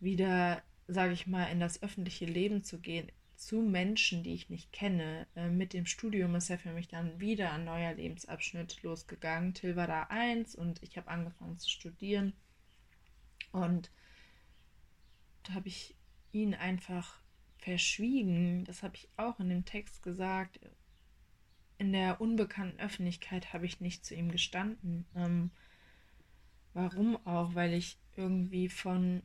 wieder, 0.00 0.60
sage 0.88 1.12
ich 1.12 1.28
mal, 1.28 1.44
in 1.46 1.60
das 1.60 1.82
öffentliche 1.84 2.26
Leben 2.26 2.64
zu 2.64 2.80
gehen, 2.80 3.10
zu 3.46 3.60
Menschen, 3.60 4.22
die 4.22 4.34
ich 4.34 4.50
nicht 4.50 4.72
kenne. 4.72 5.26
Äh, 5.34 5.48
mit 5.48 5.72
dem 5.72 5.86
Studium 5.86 6.34
ist 6.34 6.48
ja 6.48 6.56
für 6.56 6.72
mich 6.72 6.88
dann 6.88 7.20
wieder 7.20 7.52
ein 7.52 7.64
neuer 7.64 7.94
Lebensabschnitt 7.94 8.82
losgegangen. 8.82 9.54
Till 9.54 9.76
war 9.76 9.86
da 9.86 10.04
eins 10.04 10.54
und 10.54 10.82
ich 10.82 10.96
habe 10.96 11.08
angefangen 11.08 11.58
zu 11.58 11.68
studieren. 11.68 12.32
Und 13.50 13.90
da 15.42 15.54
habe 15.54 15.68
ich 15.68 15.94
ihn 16.32 16.54
einfach 16.54 17.20
verschwiegen. 17.58 18.64
Das 18.64 18.82
habe 18.82 18.96
ich 18.96 19.08
auch 19.16 19.38
in 19.40 19.48
dem 19.48 19.64
Text 19.64 20.02
gesagt. 20.02 20.60
In 21.78 21.92
der 21.92 22.20
unbekannten 22.20 22.78
Öffentlichkeit 22.80 23.52
habe 23.52 23.66
ich 23.66 23.80
nicht 23.80 24.04
zu 24.04 24.14
ihm 24.14 24.30
gestanden. 24.30 25.04
Ähm, 25.16 25.50
warum 26.74 27.16
auch? 27.26 27.54
Weil 27.54 27.74
ich 27.74 27.98
irgendwie 28.16 28.68
von 28.68 29.22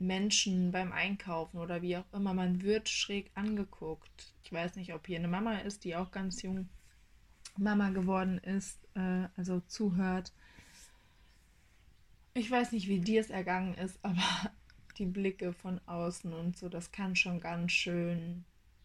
Menschen 0.00 0.72
beim 0.72 0.92
Einkaufen 0.92 1.58
oder 1.58 1.82
wie 1.82 1.96
auch 1.96 2.12
immer. 2.12 2.34
Man 2.34 2.62
wird 2.62 2.88
schräg 2.88 3.30
angeguckt. 3.34 4.34
Ich 4.42 4.52
weiß 4.52 4.76
nicht, 4.76 4.94
ob 4.94 5.06
hier 5.06 5.18
eine 5.18 5.28
Mama 5.28 5.58
ist, 5.58 5.84
die 5.84 5.94
auch 5.94 6.10
ganz 6.10 6.42
jung 6.42 6.68
Mama 7.56 7.90
geworden 7.90 8.38
ist, 8.38 8.78
äh, 8.94 9.28
also 9.36 9.60
zuhört. 9.60 10.32
Ich 12.34 12.50
weiß 12.50 12.72
nicht, 12.72 12.88
wie 12.88 13.00
dir 13.00 13.20
es 13.20 13.30
ergangen 13.30 13.74
ist, 13.74 13.98
aber 14.02 14.50
die 14.98 15.06
Blicke 15.06 15.52
von 15.52 15.80
außen 15.86 16.32
und 16.32 16.56
so, 16.56 16.68
das 16.68 16.92
kann 16.92 17.16
schon 17.16 17.40
ganz 17.40 17.72
schön, 17.72 18.44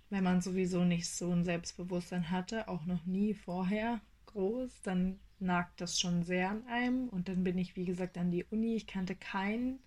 wenn 0.09 0.23
man 0.23 0.41
sowieso 0.41 0.83
nicht 0.83 1.09
so 1.09 1.31
ein 1.31 1.43
Selbstbewusstsein 1.43 2.29
hatte, 2.31 2.67
auch 2.67 2.85
noch 2.85 3.05
nie 3.05 3.33
vorher 3.33 4.01
groß, 4.27 4.81
dann 4.83 5.19
nagt 5.39 5.81
das 5.81 5.99
schon 5.99 6.23
sehr 6.23 6.49
an 6.49 6.65
einem. 6.67 7.09
Und 7.09 7.27
dann 7.27 7.43
bin 7.43 7.57
ich, 7.57 7.75
wie 7.75 7.85
gesagt, 7.85 8.17
an 8.17 8.31
die 8.31 8.45
Uni. 8.45 8.75
Ich 8.75 8.87
kannte 8.87 9.15
keinen 9.15 9.79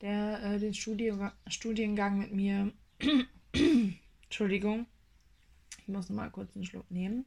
der 0.00 0.42
äh, 0.42 0.58
den 0.58 0.74
Studien 0.74 1.30
Studiengang 1.46 2.18
mit 2.18 2.32
mir. 2.32 2.72
Entschuldigung, 4.24 4.86
ich 5.80 5.88
muss 5.88 6.08
mal 6.10 6.30
kurz 6.30 6.54
einen 6.54 6.64
Schluck 6.64 6.90
nehmen. 6.90 7.24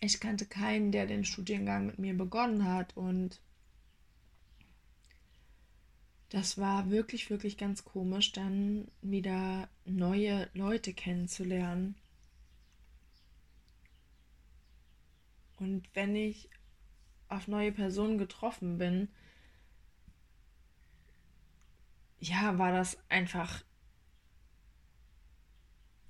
Ich 0.00 0.20
kannte 0.20 0.46
keinen, 0.46 0.92
der 0.92 1.06
den 1.06 1.24
Studiengang 1.24 1.86
mit 1.86 1.98
mir 1.98 2.16
begonnen 2.16 2.64
hat 2.64 2.96
und 2.96 3.40
das 6.30 6.58
war 6.58 6.90
wirklich, 6.90 7.30
wirklich 7.30 7.56
ganz 7.56 7.84
komisch, 7.84 8.32
dann 8.32 8.88
wieder 9.00 9.68
neue 9.86 10.48
Leute 10.52 10.92
kennenzulernen. 10.92 11.94
Und 15.56 15.88
wenn 15.94 16.14
ich 16.14 16.50
auf 17.28 17.48
neue 17.48 17.72
Personen 17.72 18.18
getroffen 18.18 18.78
bin, 18.78 19.08
ja, 22.20 22.58
war 22.58 22.72
das 22.72 22.98
einfach 23.08 23.62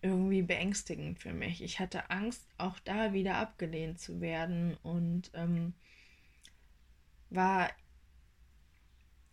irgendwie 0.01 0.43
beängstigend 0.43 1.19
für 1.19 1.33
mich. 1.33 1.63
Ich 1.63 1.81
hatte 1.81 2.11
Angst, 2.11 2.47
auch 2.57 2.79
da 2.81 3.13
wieder 3.13 3.37
abgelehnt 3.37 3.99
zu 3.99 4.21
werden 4.21 4.77
und 4.83 5.31
ähm, 5.35 5.75
war 7.31 7.71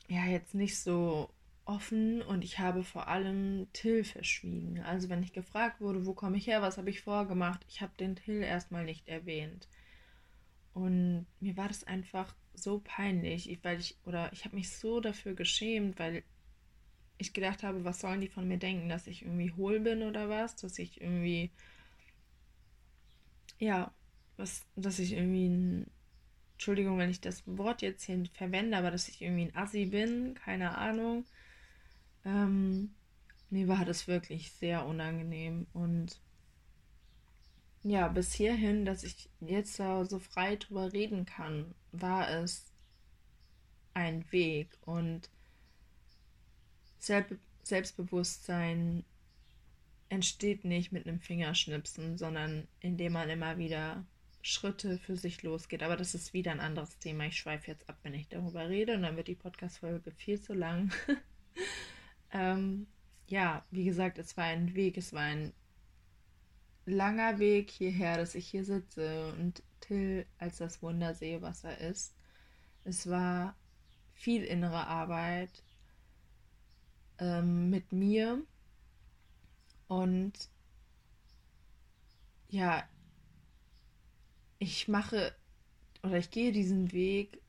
ja 0.07 0.25
jetzt 0.25 0.55
nicht 0.55 0.79
so 0.79 1.29
offen 1.65 2.21
und 2.21 2.43
ich 2.43 2.59
habe 2.59 2.83
vor 2.83 3.07
allem 3.07 3.67
Till 3.73 4.03
verschwiegen. 4.03 4.81
Also 4.81 5.09
wenn 5.09 5.23
ich 5.23 5.33
gefragt 5.33 5.81
wurde, 5.81 6.05
wo 6.05 6.13
komme 6.13 6.37
ich 6.37 6.47
her, 6.47 6.61
was 6.61 6.77
habe 6.77 6.89
ich 6.89 7.01
vorgemacht, 7.01 7.65
ich 7.67 7.81
habe 7.81 7.93
den 7.99 8.15
Till 8.15 8.41
erstmal 8.41 8.85
nicht 8.85 9.07
erwähnt. 9.07 9.67
Und 10.75 11.25
mir 11.39 11.55
war 11.55 11.69
das 11.69 11.85
einfach 11.85 12.35
so 12.53 12.81
peinlich, 12.83 13.49
ich, 13.49 13.63
weil 13.63 13.79
ich, 13.79 13.97
oder 14.03 14.31
ich 14.33 14.43
habe 14.43 14.57
mich 14.57 14.69
so 14.69 14.99
dafür 14.99 15.33
geschämt, 15.33 15.97
weil 15.99 16.21
ich 17.17 17.31
gedacht 17.33 17.63
habe, 17.63 17.85
was 17.85 18.01
sollen 18.01 18.19
die 18.19 18.27
von 18.27 18.45
mir 18.45 18.57
denken, 18.57 18.89
dass 18.89 19.07
ich 19.07 19.21
irgendwie 19.21 19.53
hohl 19.53 19.79
bin 19.79 20.03
oder 20.03 20.27
was, 20.27 20.57
dass 20.57 20.77
ich 20.77 20.99
irgendwie, 20.99 21.49
ja, 23.57 23.93
was, 24.35 24.65
dass 24.75 24.99
ich 24.99 25.13
irgendwie 25.13 25.47
ein, 25.47 25.91
Entschuldigung, 26.55 26.97
wenn 26.97 27.09
ich 27.09 27.21
das 27.21 27.43
Wort 27.45 27.81
jetzt 27.81 28.03
hier 28.03 28.21
verwende, 28.33 28.75
aber 28.75 28.91
dass 28.91 29.07
ich 29.07 29.21
irgendwie 29.21 29.45
ein 29.45 29.55
Assi 29.55 29.85
bin, 29.85 30.33
keine 30.33 30.77
Ahnung. 30.77 31.23
Ähm, 32.25 32.93
mir 33.49 33.69
war 33.69 33.85
das 33.85 34.09
wirklich 34.09 34.51
sehr 34.51 34.85
unangenehm 34.85 35.67
und 35.71 36.19
ja, 37.85 38.07
bis 38.07 38.33
hierhin, 38.33 38.83
dass 38.83 39.03
ich 39.03 39.29
jetzt 39.41 39.75
so 39.75 40.17
frei 40.17 40.55
drüber 40.55 40.91
reden 40.91 41.27
kann, 41.27 41.75
war 41.91 42.27
es 42.29 42.73
ein 43.93 44.25
Weg 44.31 44.75
und 44.81 45.29
Selbstbewusstsein 46.97 49.05
entsteht 50.09 50.65
nicht 50.65 50.93
mit 50.93 51.07
einem 51.07 51.19
Fingerschnipsen, 51.19 52.17
sondern 52.17 52.67
indem 52.79 53.13
man 53.13 53.29
immer 53.29 53.59
wieder 53.59 54.03
Schritte 54.41 54.97
für 54.97 55.15
sich 55.15 55.43
losgeht. 55.43 55.83
Aber 55.83 55.95
das 55.95 56.15
ist 56.15 56.33
wieder 56.33 56.51
ein 56.51 56.59
anderes 56.59 56.97
Thema. 56.97 57.27
Ich 57.27 57.37
schweife 57.37 57.69
jetzt 57.69 57.87
ab, 57.87 57.99
wenn 58.01 58.15
ich 58.15 58.27
darüber 58.29 58.67
rede 58.67 58.95
und 58.95 59.03
dann 59.03 59.15
wird 59.15 59.27
die 59.27 59.35
Podcast-Folge 59.35 60.09
viel 60.09 60.41
zu 60.41 60.55
lang. 60.55 60.91
ähm, 62.31 62.87
ja, 63.27 63.63
wie 63.69 63.85
gesagt, 63.85 64.17
es 64.17 64.35
war 64.37 64.45
ein 64.45 64.73
Weg, 64.73 64.97
es 64.97 65.13
war 65.13 65.21
ein 65.21 65.53
langer 66.85 67.39
Weg 67.39 67.71
hierher, 67.71 68.17
dass 68.17 68.35
ich 68.35 68.47
hier 68.47 68.65
sitze 68.65 69.33
und 69.39 69.63
Till 69.81 70.25
als 70.39 70.57
das 70.57 70.81
Wunder 70.81 71.13
sehe, 71.13 71.41
was 71.41 71.63
er 71.63 71.77
ist. 71.79 72.15
Es 72.83 73.09
war 73.09 73.55
viel 74.13 74.43
innere 74.43 74.87
Arbeit 74.87 75.63
ähm, 77.19 77.69
mit 77.69 77.91
mir 77.91 78.43
und 79.87 80.33
ja, 82.49 82.87
ich 84.59 84.87
mache 84.87 85.35
oder 86.03 86.17
ich 86.17 86.31
gehe 86.31 86.51
diesen 86.51 86.91
Weg 86.91 87.41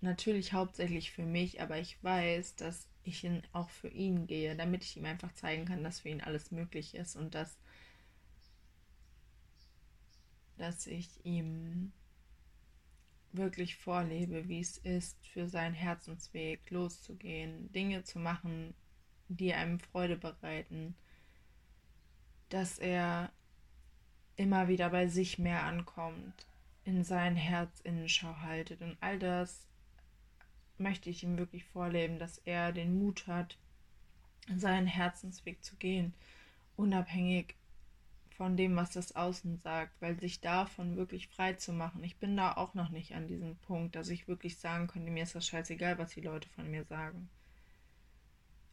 natürlich 0.00 0.52
hauptsächlich 0.52 1.12
für 1.12 1.24
mich, 1.24 1.60
aber 1.60 1.78
ich 1.78 2.02
weiß, 2.02 2.56
dass 2.56 2.86
ich 3.04 3.24
ihn 3.24 3.42
auch 3.52 3.70
für 3.70 3.88
ihn 3.88 4.26
gehe, 4.26 4.56
damit 4.56 4.84
ich 4.84 4.96
ihm 4.96 5.04
einfach 5.04 5.32
zeigen 5.34 5.64
kann, 5.64 5.84
dass 5.84 6.00
für 6.00 6.08
ihn 6.08 6.20
alles 6.20 6.50
möglich 6.50 6.94
ist 6.94 7.16
und 7.16 7.34
dass 7.34 7.58
dass 10.58 10.86
ich 10.86 11.08
ihm 11.24 11.92
wirklich 13.32 13.76
vorlebe, 13.76 14.48
wie 14.48 14.60
es 14.60 14.78
ist, 14.78 15.26
für 15.26 15.48
seinen 15.48 15.74
Herzensweg 15.74 16.70
loszugehen, 16.70 17.70
Dinge 17.72 18.04
zu 18.04 18.18
machen, 18.18 18.74
die 19.28 19.52
einem 19.54 19.78
Freude 19.78 20.16
bereiten, 20.16 20.94
dass 22.48 22.78
er 22.78 23.30
immer 24.36 24.68
wieder 24.68 24.90
bei 24.90 25.08
sich 25.08 25.38
mehr 25.38 25.64
ankommt, 25.64 26.46
in 26.84 27.04
sein 27.04 27.36
Herz 27.36 27.80
Innenschau 27.80 28.36
haltet. 28.36 28.80
Und 28.80 28.96
all 29.00 29.18
das 29.18 29.66
möchte 30.78 31.10
ich 31.10 31.22
ihm 31.22 31.36
wirklich 31.36 31.64
vorleben, 31.64 32.18
dass 32.18 32.38
er 32.38 32.72
den 32.72 32.98
Mut 32.98 33.26
hat, 33.26 33.58
seinen 34.56 34.86
Herzensweg 34.86 35.62
zu 35.62 35.76
gehen, 35.76 36.14
unabhängig 36.76 37.57
von 38.38 38.56
dem, 38.56 38.76
was 38.76 38.92
das 38.92 39.14
Außen 39.14 39.58
sagt, 39.58 40.00
weil 40.00 40.18
sich 40.18 40.40
davon 40.40 40.96
wirklich 40.96 41.28
frei 41.28 41.54
zu 41.54 41.72
machen. 41.72 42.02
Ich 42.04 42.16
bin 42.18 42.36
da 42.36 42.54
auch 42.54 42.72
noch 42.72 42.88
nicht 42.88 43.14
an 43.14 43.26
diesem 43.26 43.56
Punkt, 43.56 43.96
dass 43.96 44.08
ich 44.08 44.28
wirklich 44.28 44.58
sagen 44.58 44.86
könnte, 44.86 45.10
mir 45.10 45.24
ist 45.24 45.34
das 45.34 45.46
scheißegal, 45.46 45.98
was 45.98 46.12
die 46.12 46.22
Leute 46.22 46.48
von 46.48 46.70
mir 46.70 46.84
sagen. 46.84 47.28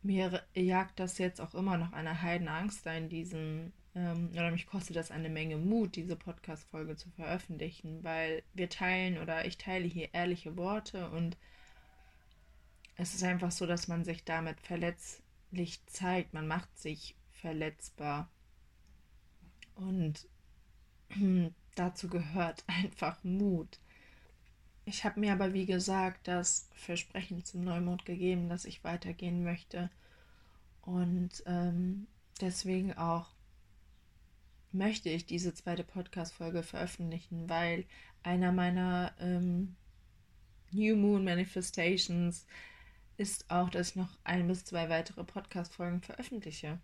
Mir 0.03 0.43
jagt 0.53 0.99
das 0.99 1.17
jetzt 1.17 1.41
auch 1.41 1.55
immer 1.55 1.77
noch 1.77 1.91
eine 1.91 2.21
Heidenangst 2.21 2.85
da 2.85 2.93
in 2.93 3.09
diesem 3.09 3.73
ähm, 3.95 4.29
oder 4.33 4.51
mich 4.51 4.67
kostet 4.67 4.95
das 4.97 5.09
eine 5.09 5.29
Menge 5.29 5.57
Mut, 5.57 5.95
diese 5.95 6.15
Podcast-Folge 6.15 6.95
zu 6.95 7.09
veröffentlichen, 7.11 8.03
weil 8.03 8.43
wir 8.53 8.69
teilen 8.69 9.17
oder 9.17 9.45
ich 9.45 9.57
teile 9.57 9.87
hier 9.87 10.13
ehrliche 10.13 10.57
Worte 10.57 11.09
und 11.09 11.37
es 12.97 13.15
ist 13.15 13.23
einfach 13.23 13.51
so, 13.51 13.65
dass 13.65 13.87
man 13.87 14.05
sich 14.05 14.23
damit 14.23 14.61
verletzlich 14.61 15.83
zeigt. 15.87 16.33
Man 16.33 16.47
macht 16.47 16.77
sich 16.77 17.15
verletzbar. 17.31 18.29
Und 19.75 20.27
dazu 21.75 22.07
gehört 22.07 22.63
einfach 22.67 23.23
Mut. 23.23 23.79
Ich 24.85 25.03
habe 25.03 25.19
mir 25.19 25.33
aber, 25.33 25.53
wie 25.53 25.65
gesagt, 25.65 26.27
das 26.27 26.69
Versprechen 26.73 27.43
zum 27.43 27.63
Neumond 27.63 28.05
gegeben, 28.05 28.49
dass 28.49 28.65
ich 28.65 28.83
weitergehen 28.83 29.43
möchte. 29.43 29.89
Und 30.81 31.43
ähm, 31.47 32.07
deswegen 32.39 32.93
auch 32.93 33.27
möchte 34.71 35.09
ich 35.09 35.25
diese 35.25 35.53
zweite 35.53 35.83
Podcast-Folge 35.83 36.61
veröffentlichen, 36.61 37.49
weil 37.49 37.85
einer 38.21 38.51
meiner 38.51 39.13
ähm, 39.19 39.75
New 40.71 40.95
Moon 40.95 41.23
Manifestations 41.23 42.45
ist 43.17 43.49
auch, 43.49 43.69
dass 43.69 43.91
ich 43.91 43.95
noch 43.95 44.17
ein 44.23 44.47
bis 44.47 44.65
zwei 44.65 44.89
weitere 44.89 45.23
Podcast-Folgen 45.23 46.01
veröffentliche. 46.01 46.79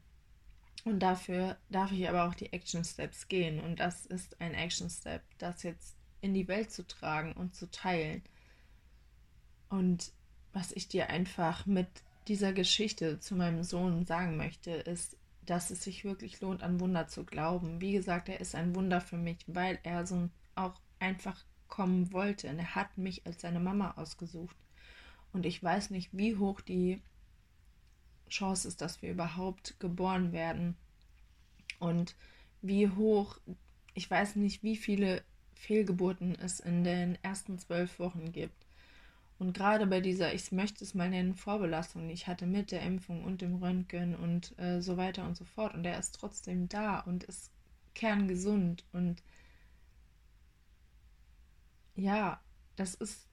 Und 0.83 0.99
dafür 0.99 1.57
darf 1.69 1.91
ich 1.91 2.07
aber 2.09 2.25
auch 2.25 2.33
die 2.33 2.51
Action 2.53 2.83
Steps 2.83 3.27
gehen. 3.27 3.59
Und 3.59 3.79
das 3.79 4.05
ist 4.05 4.39
ein 4.41 4.53
Action 4.53 4.89
Step, 4.89 5.21
das 5.37 5.63
jetzt 5.63 5.95
in 6.21 6.33
die 6.33 6.47
Welt 6.47 6.71
zu 6.71 6.87
tragen 6.87 7.33
und 7.33 7.55
zu 7.55 7.69
teilen. 7.69 8.23
Und 9.69 10.11
was 10.53 10.71
ich 10.71 10.87
dir 10.87 11.09
einfach 11.09 11.65
mit 11.65 11.87
dieser 12.27 12.53
Geschichte 12.53 13.19
zu 13.19 13.35
meinem 13.35 13.63
Sohn 13.63 14.05
sagen 14.05 14.37
möchte, 14.37 14.71
ist, 14.71 15.17
dass 15.45 15.71
es 15.71 15.83
sich 15.83 16.03
wirklich 16.03 16.39
lohnt, 16.41 16.63
an 16.63 16.79
Wunder 16.79 17.07
zu 17.07 17.25
glauben. 17.25 17.81
Wie 17.81 17.93
gesagt, 17.93 18.29
er 18.29 18.39
ist 18.39 18.55
ein 18.55 18.75
Wunder 18.75 19.01
für 19.01 19.17
mich, 19.17 19.37
weil 19.47 19.79
er 19.83 20.05
so 20.05 20.29
auch 20.55 20.79
einfach 20.99 21.43
kommen 21.67 22.11
wollte. 22.11 22.49
Und 22.49 22.59
er 22.59 22.75
hat 22.75 22.97
mich 22.97 23.25
als 23.25 23.41
seine 23.41 23.59
Mama 23.59 23.93
ausgesucht. 23.97 24.55
Und 25.33 25.45
ich 25.45 25.63
weiß 25.63 25.89
nicht, 25.91 26.09
wie 26.11 26.35
hoch 26.35 26.61
die 26.61 27.01
Chance 28.31 28.67
ist, 28.67 28.81
dass 28.81 29.01
wir 29.01 29.11
überhaupt 29.11 29.79
geboren 29.79 30.31
werden. 30.31 30.75
Und 31.79 32.15
wie 32.61 32.89
hoch, 32.89 33.37
ich 33.93 34.09
weiß 34.09 34.37
nicht, 34.37 34.63
wie 34.63 34.77
viele 34.77 35.23
Fehlgeburten 35.55 36.35
es 36.35 36.59
in 36.59 36.83
den 36.83 37.17
ersten 37.23 37.59
zwölf 37.59 37.99
Wochen 37.99 38.31
gibt. 38.31 38.65
Und 39.37 39.53
gerade 39.53 39.87
bei 39.87 40.01
dieser, 40.01 40.33
ich 40.33 40.51
möchte 40.51 40.83
es 40.83 40.93
mal 40.93 41.09
nennen, 41.09 41.35
Vorbelastung, 41.35 42.07
die 42.07 42.13
ich 42.13 42.27
hatte 42.27 42.45
mit 42.45 42.71
der 42.71 42.83
Impfung 42.83 43.23
und 43.23 43.41
dem 43.41 43.55
Röntgen 43.55 44.15
und 44.15 44.57
äh, 44.59 44.81
so 44.81 44.97
weiter 44.97 45.25
und 45.25 45.35
so 45.35 45.45
fort. 45.45 45.73
Und 45.73 45.85
er 45.85 45.97
ist 45.97 46.13
trotzdem 46.13 46.69
da 46.69 46.99
und 46.99 47.23
ist 47.23 47.51
kerngesund. 47.95 48.85
Und 48.93 49.23
ja, 51.95 52.39
das 52.75 52.93
ist 52.93 53.27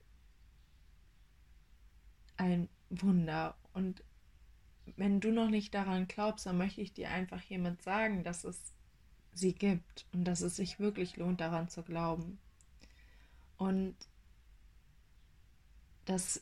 ein 2.37 2.69
Wunder. 2.89 3.55
Und 3.73 4.03
wenn 4.97 5.19
du 5.19 5.31
noch 5.31 5.49
nicht 5.49 5.73
daran 5.73 6.07
glaubst, 6.07 6.45
dann 6.45 6.57
möchte 6.57 6.81
ich 6.81 6.93
dir 6.93 7.09
einfach 7.09 7.41
hiermit 7.41 7.81
sagen, 7.81 8.23
dass 8.23 8.43
es 8.43 8.73
sie 9.33 9.53
gibt 9.53 10.05
und 10.13 10.25
dass 10.25 10.41
es 10.41 10.55
sich 10.55 10.79
wirklich 10.79 11.17
lohnt, 11.17 11.41
daran 11.41 11.69
zu 11.69 11.83
glauben. 11.83 12.39
Und 13.57 13.95
dass 16.05 16.41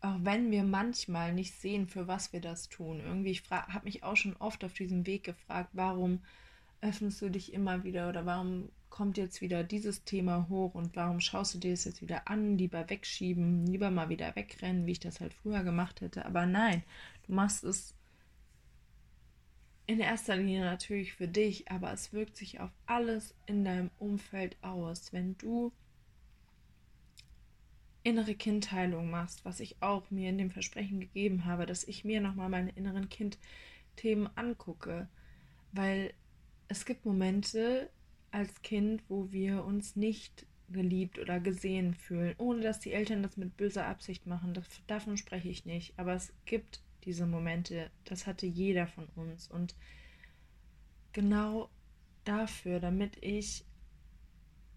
auch 0.00 0.18
wenn 0.20 0.50
wir 0.50 0.62
manchmal 0.62 1.32
nicht 1.32 1.54
sehen, 1.54 1.86
für 1.86 2.06
was 2.06 2.32
wir 2.32 2.40
das 2.40 2.68
tun, 2.68 3.00
irgendwie, 3.00 3.30
ich 3.30 3.42
habe 3.50 3.84
mich 3.84 4.04
auch 4.04 4.16
schon 4.16 4.36
oft 4.36 4.62
auf 4.64 4.74
diesem 4.74 5.06
Weg 5.06 5.24
gefragt, 5.24 5.70
warum 5.72 6.20
öffnest 6.80 7.22
du 7.22 7.30
dich 7.30 7.52
immer 7.52 7.84
wieder 7.84 8.08
oder 8.08 8.26
warum 8.26 8.68
kommt 8.90 9.18
jetzt 9.18 9.40
wieder 9.40 9.64
dieses 9.64 10.04
Thema 10.04 10.48
hoch 10.48 10.74
und 10.74 10.94
warum 10.94 11.20
schaust 11.20 11.54
du 11.54 11.58
dir 11.58 11.72
das 11.72 11.84
jetzt 11.84 12.02
wieder 12.02 12.28
an? 12.28 12.56
Lieber 12.56 12.88
wegschieben, 12.88 13.66
lieber 13.66 13.90
mal 13.90 14.08
wieder 14.08 14.36
wegrennen, 14.36 14.86
wie 14.86 14.92
ich 14.92 15.00
das 15.00 15.20
halt 15.20 15.34
früher 15.34 15.64
gemacht 15.64 16.00
hätte. 16.00 16.24
Aber 16.24 16.46
nein, 16.46 16.82
machst 17.28 17.64
es 17.64 17.94
in 19.86 20.00
erster 20.00 20.36
Linie 20.36 20.64
natürlich 20.64 21.12
für 21.12 21.28
dich, 21.28 21.70
aber 21.70 21.92
es 21.92 22.12
wirkt 22.12 22.36
sich 22.36 22.60
auf 22.60 22.70
alles 22.86 23.34
in 23.46 23.64
deinem 23.64 23.90
Umfeld 23.98 24.56
aus. 24.62 25.12
Wenn 25.12 25.38
du 25.38 25.72
innere 28.02 28.34
Kindheilung 28.34 29.10
machst, 29.10 29.44
was 29.44 29.60
ich 29.60 29.76
auch 29.80 30.10
mir 30.10 30.30
in 30.30 30.38
dem 30.38 30.50
Versprechen 30.50 31.00
gegeben 31.00 31.44
habe, 31.44 31.66
dass 31.66 31.84
ich 31.84 32.04
mir 32.04 32.20
nochmal 32.20 32.48
meine 32.48 32.70
inneren 32.70 33.08
Kindthemen 33.08 34.28
angucke, 34.36 35.08
weil 35.72 36.12
es 36.68 36.84
gibt 36.84 37.04
Momente 37.04 37.90
als 38.30 38.62
Kind, 38.62 39.02
wo 39.08 39.30
wir 39.30 39.64
uns 39.64 39.96
nicht 39.96 40.46
geliebt 40.68 41.18
oder 41.18 41.40
gesehen 41.40 41.94
fühlen, 41.94 42.34
ohne 42.38 42.60
dass 42.60 42.80
die 42.80 42.92
Eltern 42.92 43.22
das 43.22 43.36
mit 43.36 43.56
böser 43.56 43.86
Absicht 43.86 44.26
machen. 44.26 44.54
Das, 44.54 44.66
davon 44.86 45.16
spreche 45.16 45.48
ich 45.48 45.64
nicht. 45.64 45.94
Aber 45.96 46.14
es 46.14 46.32
gibt 46.44 46.80
diese 47.06 47.26
Momente. 47.26 47.90
Das 48.04 48.26
hatte 48.26 48.46
jeder 48.46 48.86
von 48.86 49.06
uns. 49.14 49.48
Und 49.48 49.74
genau 51.12 51.70
dafür, 52.24 52.80
damit 52.80 53.16
ich 53.24 53.64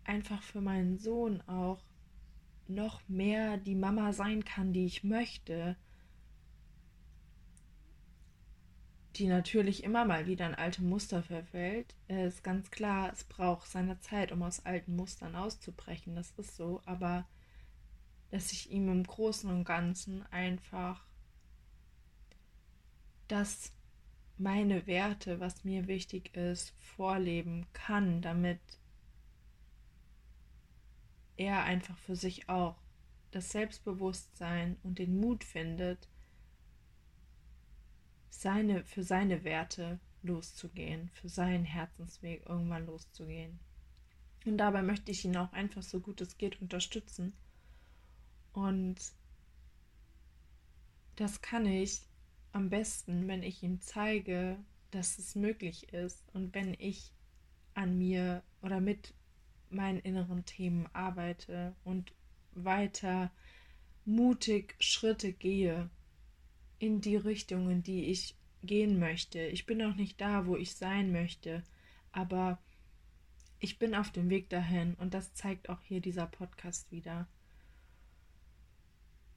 einfach 0.05 0.41
für 0.41 0.61
meinen 0.61 0.97
Sohn 0.97 1.41
auch 1.41 1.83
noch 2.67 3.01
mehr 3.09 3.57
die 3.57 3.75
Mama 3.75 4.13
sein 4.13 4.45
kann, 4.45 4.71
die 4.71 4.85
ich 4.85 5.03
möchte, 5.03 5.75
die 9.15 9.27
natürlich 9.27 9.83
immer 9.83 10.05
mal 10.05 10.27
wieder 10.27 10.47
in 10.47 10.55
alte 10.55 10.83
Muster 10.83 11.23
verfällt, 11.23 11.95
ist 12.07 12.43
ganz 12.43 12.71
klar, 12.71 13.11
es 13.11 13.23
braucht 13.23 13.67
seine 13.67 13.99
Zeit, 13.99 14.31
um 14.31 14.43
aus 14.43 14.65
alten 14.65 14.95
Mustern 14.95 15.35
auszubrechen. 15.35 16.15
Das 16.15 16.31
ist 16.37 16.55
so, 16.55 16.81
aber 16.85 17.27
dass 18.31 18.51
ich 18.51 18.71
ihm 18.71 18.87
im 18.89 19.03
Großen 19.03 19.49
und 19.49 19.63
Ganzen 19.63 20.23
einfach 20.31 21.08
das 23.29 23.71
meine 24.37 24.87
Werte, 24.87 25.39
was 25.39 25.63
mir 25.63 25.87
wichtig 25.87 26.35
ist, 26.35 26.71
vorleben 26.79 27.65
kann, 27.73 28.21
damit 28.21 28.59
er 31.37 31.63
einfach 31.63 31.97
für 31.97 32.15
sich 32.15 32.49
auch 32.49 32.75
das 33.31 33.51
Selbstbewusstsein 33.51 34.77
und 34.83 34.99
den 34.99 35.19
Mut 35.19 35.43
findet, 35.43 36.07
seine, 38.29 38.83
für 38.85 39.03
seine 39.03 39.43
Werte 39.43 39.99
loszugehen, 40.23 41.09
für 41.13 41.29
seinen 41.29 41.65
Herzensweg 41.65 42.45
irgendwann 42.47 42.85
loszugehen. 42.85 43.59
Und 44.45 44.57
dabei 44.57 44.81
möchte 44.81 45.11
ich 45.11 45.25
ihn 45.25 45.37
auch 45.37 45.51
einfach 45.53 45.83
so 45.83 45.99
gut 45.99 46.21
es 46.21 46.37
geht 46.37 46.61
unterstützen. 46.61 47.33
Und 48.53 48.97
das 51.17 51.41
kann 51.41 51.65
ich 51.65 52.01
am 52.51 52.69
besten, 52.69 53.27
wenn 53.27 53.43
ich 53.43 53.63
ihm 53.63 53.81
zeige, 53.81 54.57
dass 54.91 55.19
es 55.19 55.35
möglich 55.35 55.93
ist 55.93 56.23
und 56.33 56.53
wenn 56.53 56.75
ich 56.79 57.13
an 57.73 57.97
mir 57.97 58.43
oder 58.61 58.81
mit 58.81 59.13
meinen 59.69 59.99
inneren 59.99 60.45
Themen 60.45 60.87
arbeite 60.93 61.75
und 61.83 62.11
weiter 62.53 63.31
mutig 64.05 64.75
Schritte 64.79 65.31
gehe 65.31 65.89
in 66.79 67.01
die 67.01 67.15
Richtung, 67.15 67.69
in 67.69 67.83
die 67.83 68.05
ich 68.05 68.35
gehen 68.63 68.99
möchte. 68.99 69.39
Ich 69.39 69.65
bin 69.65 69.77
noch 69.77 69.95
nicht 69.95 70.19
da, 70.19 70.45
wo 70.45 70.57
ich 70.57 70.75
sein 70.75 71.11
möchte, 71.11 71.63
aber 72.11 72.59
ich 73.59 73.77
bin 73.77 73.93
auf 73.93 74.11
dem 74.11 74.29
Weg 74.29 74.49
dahin 74.49 74.95
und 74.95 75.13
das 75.13 75.33
zeigt 75.33 75.69
auch 75.69 75.81
hier 75.81 76.01
dieser 76.01 76.25
Podcast 76.25 76.91
wieder. 76.91 77.27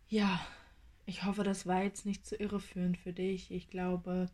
Ja, 0.09 0.45
ich 1.13 1.25
hoffe, 1.25 1.45
das 1.45 1.67
war 1.67 1.83
jetzt 1.83 2.07
nicht 2.07 2.25
zu 2.25 2.37
irreführend 2.37 2.97
für 2.97 3.13
dich. 3.13 3.51
Ich 3.51 3.69
glaube, 3.69 4.31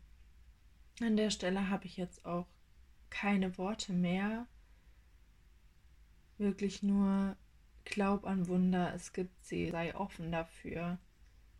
an 1.01 1.17
der 1.17 1.31
Stelle 1.31 1.71
habe 1.71 1.87
ich 1.87 1.97
jetzt 1.97 2.25
auch 2.25 2.47
keine 3.11 3.59
Worte 3.59 3.93
mehr. 3.93 4.47
Wirklich 6.37 6.85
nur 6.85 7.37
glaub 7.85 8.25
an 8.25 8.47
Wunder, 8.47 8.95
es 8.95 9.13
gibt 9.13 9.45
sie, 9.45 9.73
sei 9.73 9.93
offen 9.97 10.31
dafür 10.31 10.99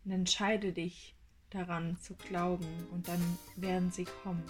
und 0.05 0.11
entscheide 0.11 0.71
dich 0.71 1.17
daran 1.49 1.97
zu 1.97 2.15
glauben 2.15 2.87
und 2.93 3.09
dann 3.09 3.37
werden 3.57 3.91
sie 3.91 4.05
kommen. 4.23 4.43